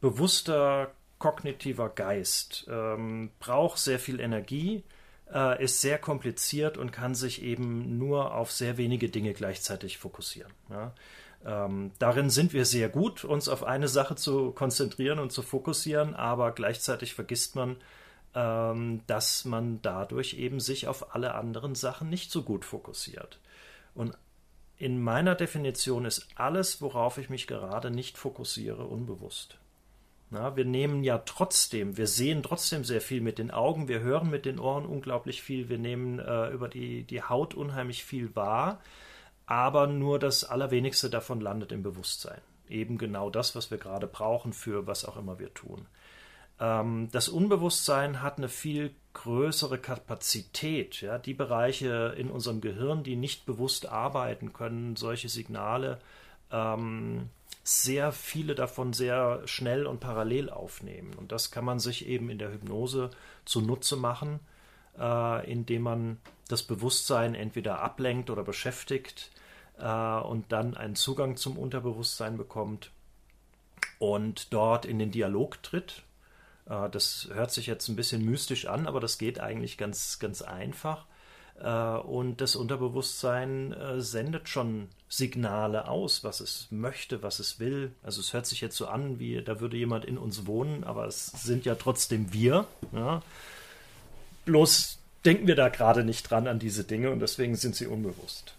[0.00, 4.82] bewusster kognitiver Geist ähm, braucht sehr viel Energie,
[5.32, 10.52] äh, ist sehr kompliziert und kann sich eben nur auf sehr wenige Dinge gleichzeitig fokussieren.
[10.68, 10.92] Ja?
[11.44, 16.14] Ähm, darin sind wir sehr gut, uns auf eine Sache zu konzentrieren und zu fokussieren,
[16.14, 17.76] aber gleichzeitig vergisst man,
[18.34, 23.40] ähm, dass man dadurch eben sich auf alle anderen Sachen nicht so gut fokussiert.
[23.94, 24.16] Und
[24.78, 29.58] in meiner Definition ist alles, worauf ich mich gerade nicht fokussiere, unbewusst.
[30.30, 34.30] Na, wir nehmen ja trotzdem, wir sehen trotzdem sehr viel mit den Augen, wir hören
[34.30, 38.80] mit den Ohren unglaublich viel, wir nehmen äh, über die, die Haut unheimlich viel wahr,
[39.52, 42.40] aber nur das Allerwenigste davon landet im Bewusstsein.
[42.70, 45.84] Eben genau das, was wir gerade brauchen für was auch immer wir tun.
[46.58, 51.02] Ähm, das Unbewusstsein hat eine viel größere Kapazität.
[51.02, 51.18] Ja?
[51.18, 55.98] Die Bereiche in unserem Gehirn, die nicht bewusst arbeiten können, solche Signale
[56.50, 57.28] ähm,
[57.62, 61.12] sehr viele davon sehr schnell und parallel aufnehmen.
[61.12, 63.10] Und das kann man sich eben in der Hypnose
[63.44, 64.40] zunutze machen,
[64.98, 69.30] äh, indem man das Bewusstsein entweder ablenkt oder beschäftigt
[69.78, 72.90] äh, und dann einen Zugang zum Unterbewusstsein bekommt
[73.98, 76.02] und dort in den Dialog tritt.
[76.68, 80.42] Äh, das hört sich jetzt ein bisschen mystisch an, aber das geht eigentlich ganz, ganz
[80.42, 81.06] einfach.
[81.60, 87.92] Äh, Und das Unterbewusstsein äh, sendet schon Signale aus, was es möchte, was es will.
[88.02, 91.06] Also es hört sich jetzt so an, wie da würde jemand in uns wohnen, aber
[91.06, 92.66] es sind ja trotzdem wir.
[92.92, 93.22] Ja?
[94.46, 98.54] Bloß denken wir da gerade nicht dran an diese Dinge und deswegen sind sie unbewusst.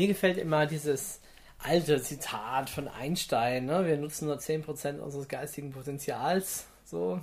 [0.00, 1.20] Mir gefällt immer dieses
[1.58, 3.84] alte Zitat von Einstein, ne?
[3.84, 7.20] wir nutzen nur 10% unseres geistigen Potenzials, so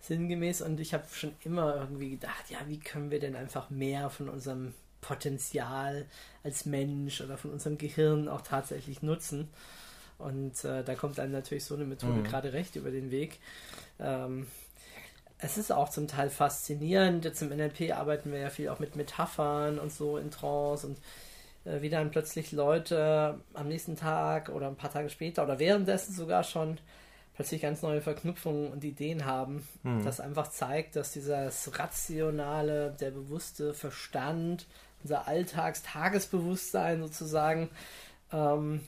[0.00, 0.62] sinngemäß.
[0.62, 4.30] Und ich habe schon immer irgendwie gedacht, ja, wie können wir denn einfach mehr von
[4.30, 4.72] unserem
[5.02, 6.06] Potenzial
[6.42, 9.50] als Mensch oder von unserem Gehirn auch tatsächlich nutzen?
[10.16, 12.24] Und äh, da kommt einem natürlich so eine Methode Mhm.
[12.24, 13.38] gerade recht über den Weg.
[14.00, 14.46] Ähm,
[15.36, 17.26] es ist auch zum Teil faszinierend.
[17.26, 20.96] Jetzt im NLP arbeiten wir ja viel auch mit Metaphern und so in Trance und
[21.64, 26.44] wie dann plötzlich Leute am nächsten Tag oder ein paar Tage später oder währenddessen sogar
[26.44, 26.78] schon
[27.34, 29.66] plötzlich ganz neue Verknüpfungen und Ideen haben.
[29.82, 30.04] Mhm.
[30.04, 34.66] Das einfach zeigt, dass dieses rationale, der bewusste Verstand,
[35.02, 37.70] unser Alltags-Tagesbewusstsein sozusagen,
[38.32, 38.80] ähm,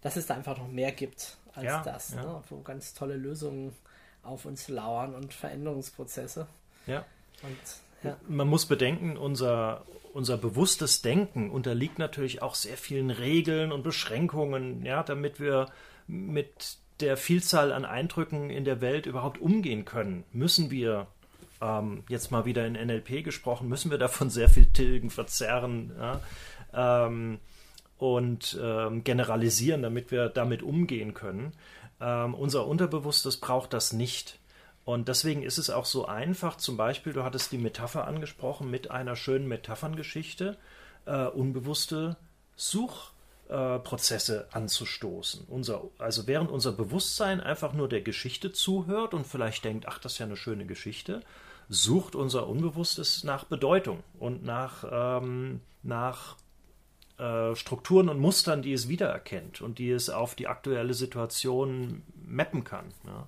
[0.00, 2.22] dass es da einfach noch mehr gibt als Ja, das, ja.
[2.22, 2.42] ne?
[2.48, 3.74] wo ganz tolle Lösungen
[4.22, 6.46] auf uns lauern und Veränderungsprozesse.
[6.86, 7.04] Ja.
[7.42, 7.58] Und
[8.02, 9.82] ja, Man muss bedenken, unser,
[10.12, 15.66] unser bewusstes Denken unterliegt natürlich auch sehr vielen Regeln und Beschränkungen, ja, damit wir
[16.06, 21.06] mit der Vielzahl an Eindrücken in der Welt überhaupt umgehen können, müssen wir
[21.60, 26.20] ähm, jetzt mal wieder in NLP gesprochen, müssen wir davon sehr viel tilgen, verzerren ja,
[27.06, 27.38] ähm,
[27.98, 31.52] und ähm, generalisieren, damit wir damit umgehen können.
[32.00, 34.38] Ähm, unser Unterbewusstes braucht das nicht.
[34.88, 38.90] Und deswegen ist es auch so einfach, zum Beispiel, du hattest die Metapher angesprochen mit
[38.90, 40.56] einer schönen Metapherngeschichte,
[41.04, 42.16] äh, unbewusste
[42.56, 43.10] Such,
[43.50, 43.54] äh,
[44.50, 45.44] anzustoßen.
[45.46, 50.12] Unser, also während unser Bewusstsein einfach nur der Geschichte zuhört und vielleicht denkt, ach, das
[50.14, 51.20] ist ja eine schöne Geschichte,
[51.68, 56.36] sucht unser Unbewusstes nach Bedeutung und nach, ähm, nach
[57.18, 62.64] äh, Strukturen und Mustern, die es wiedererkennt und die es auf die aktuelle Situation mappen
[62.64, 62.86] kann.
[63.04, 63.26] Ja.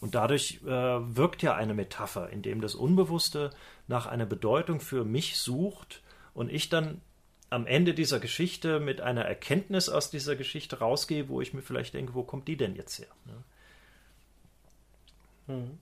[0.00, 3.50] Und dadurch äh, wirkt ja eine Metapher, in dem das Unbewusste
[3.86, 7.02] nach einer Bedeutung für mich sucht und ich dann
[7.50, 11.94] am Ende dieser Geschichte mit einer Erkenntnis aus dieser Geschichte rausgehe, wo ich mir vielleicht
[11.94, 13.08] denke, wo kommt die denn jetzt her?
[13.26, 13.34] Ja.
[15.54, 15.78] Hm.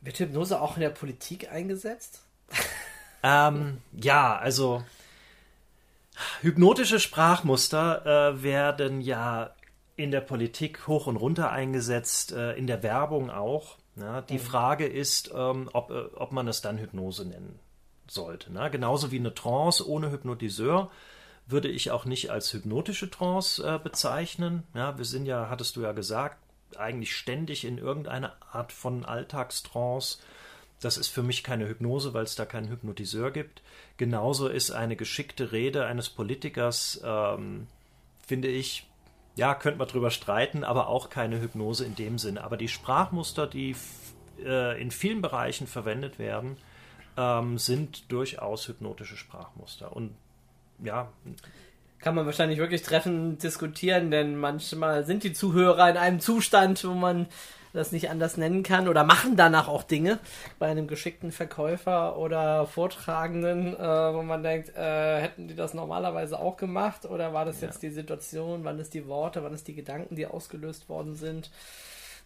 [0.00, 2.22] Wird Hypnose auch in der Politik eingesetzt?
[3.20, 4.84] Ähm, ja, also
[6.40, 9.56] hypnotische Sprachmuster äh, werden ja
[9.98, 13.76] in der Politik hoch und runter eingesetzt, äh, in der Werbung auch.
[13.96, 14.38] Ja, die mhm.
[14.38, 17.58] Frage ist, ähm, ob, äh, ob man es dann Hypnose nennen
[18.06, 18.52] sollte.
[18.52, 18.70] Ne?
[18.70, 20.90] Genauso wie eine Trance ohne Hypnotiseur
[21.46, 24.62] würde ich auch nicht als hypnotische Trance äh, bezeichnen.
[24.72, 26.38] Ja, wir sind ja, hattest du ja gesagt,
[26.76, 30.18] eigentlich ständig in irgendeiner Art von Alltagstrance.
[30.80, 33.62] Das ist für mich keine Hypnose, weil es da keinen Hypnotiseur gibt.
[33.96, 37.66] Genauso ist eine geschickte Rede eines Politikers, ähm,
[38.24, 38.88] finde ich,
[39.38, 42.42] ja, könnte man drüber streiten, aber auch keine Hypnose in dem Sinne.
[42.42, 43.76] Aber die Sprachmuster, die
[44.44, 46.56] äh, in vielen Bereichen verwendet werden,
[47.16, 49.94] ähm, sind durchaus hypnotische Sprachmuster.
[49.94, 50.14] Und
[50.82, 51.12] ja,
[52.00, 56.94] kann man wahrscheinlich wirklich treffend diskutieren, denn manchmal sind die Zuhörer in einem Zustand, wo
[56.94, 57.26] man
[57.72, 60.18] das nicht anders nennen kann oder machen danach auch Dinge
[60.58, 66.38] bei einem geschickten Verkäufer oder Vortragenden, äh, wo man denkt, äh, hätten die das normalerweise
[66.38, 67.68] auch gemacht oder war das ja.
[67.68, 71.50] jetzt die Situation, wann ist die Worte, wann ist die Gedanken, die ausgelöst worden sind.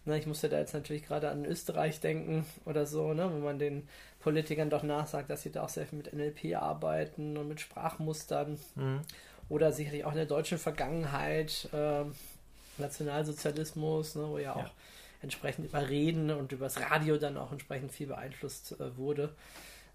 [0.05, 3.57] Na, ich musste da jetzt natürlich gerade an Österreich denken oder so, ne, wo man
[3.57, 3.87] den
[4.19, 8.59] Politikern doch nachsagt, dass sie da auch sehr viel mit NLP arbeiten und mit Sprachmustern.
[8.75, 9.01] Mhm
[9.49, 12.03] oder sicherlich auch in der deutschen Vergangenheit, äh,
[12.77, 14.71] Nationalsozialismus, ne, wo ja auch ja.
[15.23, 19.33] Entsprechend über Reden und übers Radio dann auch entsprechend viel beeinflusst äh, wurde.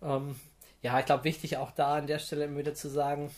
[0.02, 0.34] Ähm,
[0.82, 3.30] ja, ich glaube, wichtig auch da an der Stelle immer wieder zu sagen,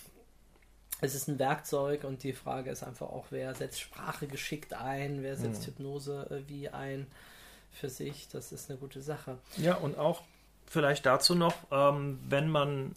[1.00, 5.22] es ist ein Werkzeug und die Frage ist einfach auch, wer setzt Sprache geschickt ein,
[5.22, 5.66] wer setzt mhm.
[5.66, 7.06] Hypnose äh, wie ein
[7.70, 8.28] für sich.
[8.28, 9.38] Das ist eine gute Sache.
[9.56, 10.22] Ja, und auch
[10.66, 12.94] vielleicht dazu noch, ähm, wenn man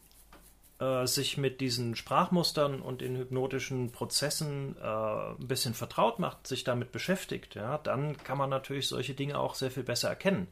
[0.84, 6.64] äh, sich mit diesen Sprachmustern und den hypnotischen Prozessen äh, ein bisschen vertraut macht, sich
[6.64, 10.48] damit beschäftigt, ja, dann kann man natürlich solche Dinge auch sehr viel besser erkennen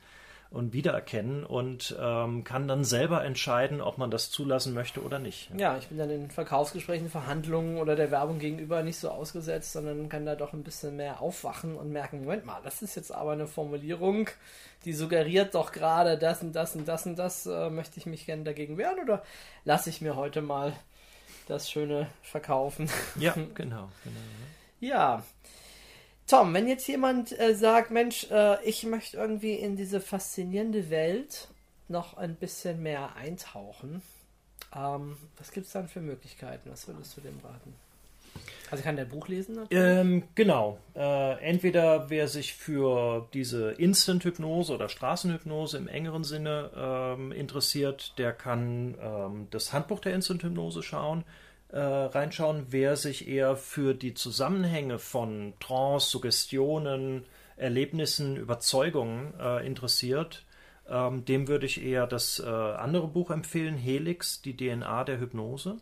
[0.51, 5.49] und wiedererkennen und ähm, kann dann selber entscheiden, ob man das zulassen möchte oder nicht.
[5.57, 10.09] Ja, ich bin dann in Verkaufsgesprächen, Verhandlungen oder der Werbung gegenüber nicht so ausgesetzt, sondern
[10.09, 13.31] kann da doch ein bisschen mehr aufwachen und merken, Moment mal, das ist jetzt aber
[13.31, 14.27] eine Formulierung,
[14.83, 18.25] die suggeriert doch gerade das und das und das und das, äh, möchte ich mich
[18.25, 19.23] gerne dagegen wehren oder
[19.63, 20.73] lasse ich mir heute mal
[21.47, 22.89] das Schöne verkaufen?
[23.15, 23.89] Ja, genau.
[24.03, 24.19] genau
[24.81, 24.89] ja.
[24.89, 25.23] ja.
[26.31, 31.49] Tom, wenn jetzt jemand äh, sagt, Mensch, äh, ich möchte irgendwie in diese faszinierende Welt
[31.89, 34.01] noch ein bisschen mehr eintauchen,
[34.73, 36.71] ähm, was gibt es dann für Möglichkeiten?
[36.71, 37.73] Was würdest du dem raten?
[38.69, 39.59] Also kann der Buch lesen?
[39.71, 40.77] Ähm, genau.
[40.95, 48.31] Äh, entweder wer sich für diese Instant-Hypnose oder Straßenhypnose im engeren Sinne ähm, interessiert, der
[48.31, 51.25] kann ähm, das Handbuch der Instant-Hypnose schauen
[51.71, 60.45] äh, reinschauen, wer sich eher für die Zusammenhänge von Trance, Suggestionen, Erlebnissen, Überzeugungen äh, interessiert,
[60.89, 65.77] ähm, dem würde ich eher das äh, andere Buch empfehlen, Helix, die DNA der Hypnose,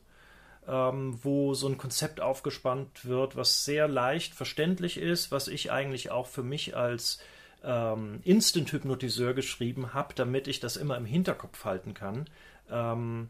[0.68, 6.12] ähm, wo so ein Konzept aufgespannt wird, was sehr leicht verständlich ist, was ich eigentlich
[6.12, 7.20] auch für mich als
[7.64, 12.30] ähm, Instant-Hypnotiseur geschrieben habe, damit ich das immer im Hinterkopf halten kann.
[12.70, 13.30] Ähm,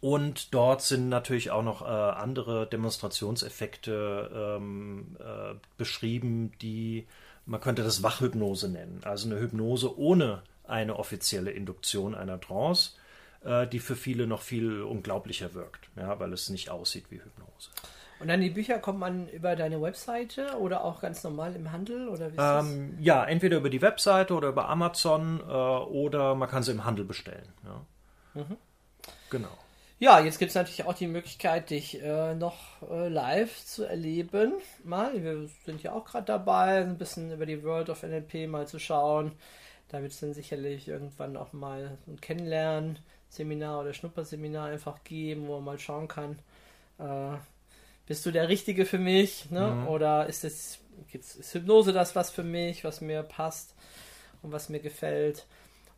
[0.00, 7.06] und dort sind natürlich auch noch äh, andere Demonstrationseffekte ähm, äh, beschrieben, die
[7.46, 9.00] man könnte das Wachhypnose nennen.
[9.04, 12.92] Also eine Hypnose ohne eine offizielle Induktion einer Trance,
[13.44, 17.70] äh, die für viele noch viel unglaublicher wirkt, ja, weil es nicht aussieht wie Hypnose.
[18.20, 22.08] Und dann die Bücher kommt man über deine Webseite oder auch ganz normal im Handel
[22.08, 26.70] oder ähm, Ja, entweder über die Webseite oder über Amazon äh, oder man kann sie
[26.70, 27.48] im Handel bestellen.
[27.64, 28.40] Ja.
[28.40, 28.56] Mhm.
[29.30, 29.58] Genau.
[30.00, 34.54] Ja, jetzt gibt es natürlich auch die Möglichkeit, dich äh, noch äh, live zu erleben.
[34.82, 38.66] Mal, wir sind ja auch gerade dabei, ein bisschen über die World of NLP mal
[38.66, 39.32] zu schauen.
[39.88, 45.54] Da wird es dann sicherlich irgendwann auch mal ein Kennenlernen-Seminar oder Schnupperseminar einfach geben, wo
[45.54, 46.40] man mal schauen kann,
[46.98, 47.36] äh,
[48.06, 49.50] bist du der Richtige für mich?
[49.50, 49.68] Ne?
[49.70, 49.88] Mhm.
[49.88, 50.80] Oder ist, es,
[51.12, 53.74] ist Hypnose das was für mich, was mir passt
[54.42, 55.46] und was mir gefällt?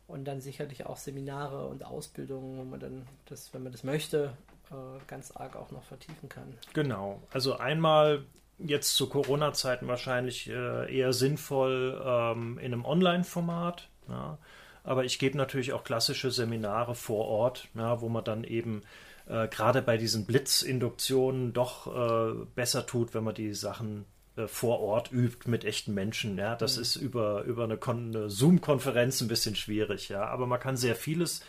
[0.07, 4.33] Und dann sicherlich auch Seminare und Ausbildungen, wo man dann das, wenn man das möchte,
[4.71, 6.53] äh, ganz arg auch noch vertiefen kann.
[6.73, 7.21] Genau.
[7.31, 8.23] Also einmal
[8.57, 13.89] jetzt zu Corona-Zeiten wahrscheinlich äh, eher sinnvoll ähm, in einem Online-Format.
[14.07, 14.37] Ja.
[14.83, 18.83] Aber ich gebe natürlich auch klassische Seminare vor Ort, ja, wo man dann eben
[19.27, 24.05] äh, gerade bei diesen Blitzinduktionen doch besser tut, wenn man die Sachen
[24.45, 26.37] vor Ort übt mit echten Menschen.
[26.37, 26.81] Ja, das mhm.
[26.81, 30.25] ist über, über eine, eine Zoom-Konferenz ein bisschen schwierig, ja.
[30.25, 31.41] Aber man kann sehr vieles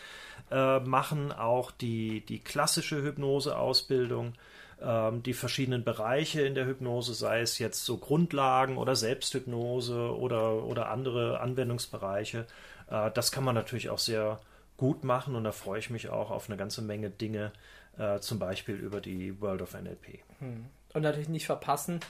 [0.50, 4.34] äh, machen, auch die, die klassische Hypnose-Ausbildung,
[4.80, 10.64] ähm, die verschiedenen Bereiche in der Hypnose, sei es jetzt so Grundlagen oder Selbsthypnose oder,
[10.64, 12.46] oder andere Anwendungsbereiche.
[12.90, 14.40] Äh, das kann man natürlich auch sehr
[14.76, 17.52] gut machen und da freue ich mich auch auf eine ganze Menge Dinge,
[17.98, 20.20] äh, zum Beispiel über die World of NLP.
[20.38, 20.66] Hm.
[20.94, 22.00] Und natürlich nicht verpassen,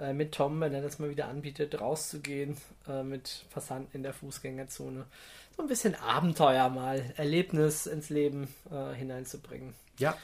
[0.00, 2.56] äh, mit Tom, wenn er das mal wieder anbietet, rauszugehen
[2.88, 5.04] äh, mit Passanten in der Fußgängerzone.
[5.56, 9.74] So ein bisschen Abenteuer mal, Erlebnis ins Leben äh, hineinzubringen.
[9.98, 10.16] Ja.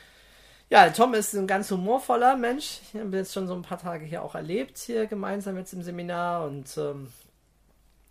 [0.69, 2.81] Ja, Tom ist ein ganz humorvoller Mensch.
[2.93, 5.83] Ich habe jetzt schon so ein paar Tage hier auch erlebt, hier gemeinsam jetzt im
[5.83, 7.13] Seminar und ähm,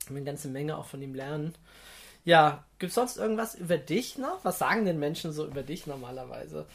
[0.10, 1.54] eine ganze Menge auch von ihm lernen.
[2.24, 4.40] Ja, gibt es sonst irgendwas über dich noch?
[4.44, 6.66] Was sagen denn Menschen so über dich normalerweise?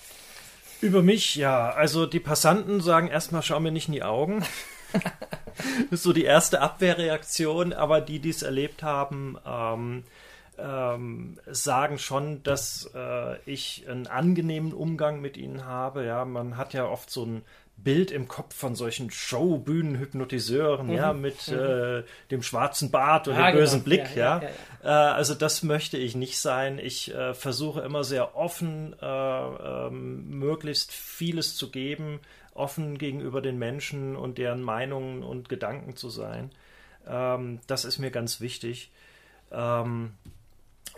[0.80, 1.70] Über mich, ja.
[1.70, 4.44] Also die Passanten sagen erstmal, schau mir nicht in die Augen.
[4.92, 10.04] das ist so die erste Abwehrreaktion, aber die, die es erlebt haben, ähm,
[10.58, 16.04] ähm, sagen schon, dass äh, ich einen angenehmen Umgang mit ihnen habe.
[16.04, 17.42] Ja, man hat ja oft so ein
[17.82, 20.92] Bild im Kopf von solchen Showbühnen-Hypnotiseuren, mhm.
[20.92, 21.58] ja, mit mhm.
[21.58, 23.84] äh, dem schwarzen Bart und ja, dem bösen genau.
[23.84, 24.42] Blick, ja.
[24.42, 24.48] ja.
[24.84, 26.78] ja äh, also das möchte ich nicht sein.
[26.78, 32.20] Ich äh, versuche immer sehr offen, äh, ähm, möglichst vieles zu geben,
[32.54, 36.50] offen gegenüber den Menschen und deren Meinungen und Gedanken zu sein.
[37.06, 38.90] Ähm, das ist mir ganz wichtig.
[39.50, 40.12] Ähm,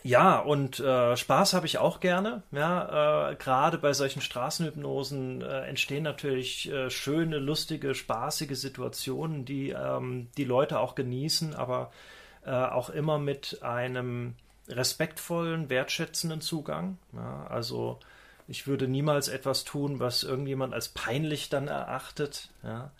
[0.04, 2.42] ja, und äh, Spaß habe ich auch gerne.
[2.50, 9.70] Ja, äh, gerade bei solchen Straßenhypnosen äh, entstehen natürlich äh, schöne, lustige, spaßige Situationen, die
[9.70, 11.92] ähm, die Leute auch genießen, aber
[12.44, 14.34] äh, auch immer mit einem
[14.68, 16.98] respektvollen, wertschätzenden Zugang.
[17.12, 18.00] Ja, also
[18.48, 22.50] ich würde niemals etwas tun, was irgendjemand als peinlich dann erachtet.
[22.62, 22.90] Ja,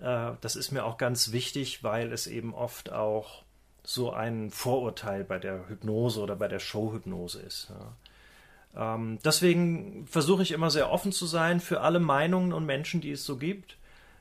[0.00, 3.42] äh, das ist mir auch ganz wichtig, weil es eben oft auch
[3.84, 7.70] so ein Vorurteil bei der Hypnose oder bei der Showhypnose ist.
[7.70, 8.94] Ja.
[8.94, 13.10] Ähm, deswegen versuche ich immer sehr offen zu sein für alle Meinungen und Menschen, die
[13.10, 13.76] es so gibt.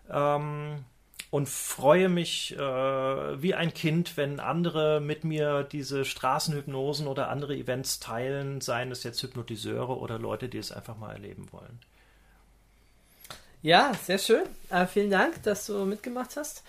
[0.10, 0.84] Ähm,
[1.32, 7.56] und freue mich äh, wie ein Kind, wenn andere mit mir diese Straßenhypnosen oder andere
[7.56, 11.80] Events teilen, seien es jetzt Hypnotiseure oder Leute, die es einfach mal erleben wollen.
[13.62, 14.44] Ja, sehr schön.
[14.70, 16.64] Äh, vielen Dank, dass du mitgemacht hast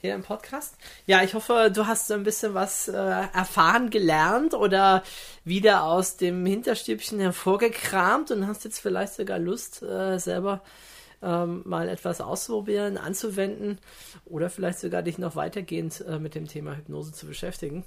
[0.00, 0.74] hier im Podcast.
[1.06, 5.04] Ja, ich hoffe, du hast so ein bisschen was äh, erfahren, gelernt oder
[5.44, 10.62] wieder aus dem Hinterstübchen hervorgekramt und hast jetzt vielleicht sogar Lust, äh, selber
[11.22, 13.78] ähm, mal etwas auszuprobieren, anzuwenden
[14.24, 17.84] oder vielleicht sogar dich noch weitergehend äh, mit dem Thema Hypnose zu beschäftigen.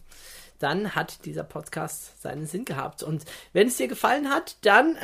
[0.59, 3.03] Dann hat dieser Podcast seinen Sinn gehabt.
[3.03, 4.95] Und wenn es dir gefallen hat, dann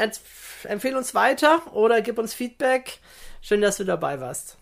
[0.64, 3.00] empfehle uns weiter oder gib uns Feedback.
[3.42, 4.59] Schön, dass du dabei warst.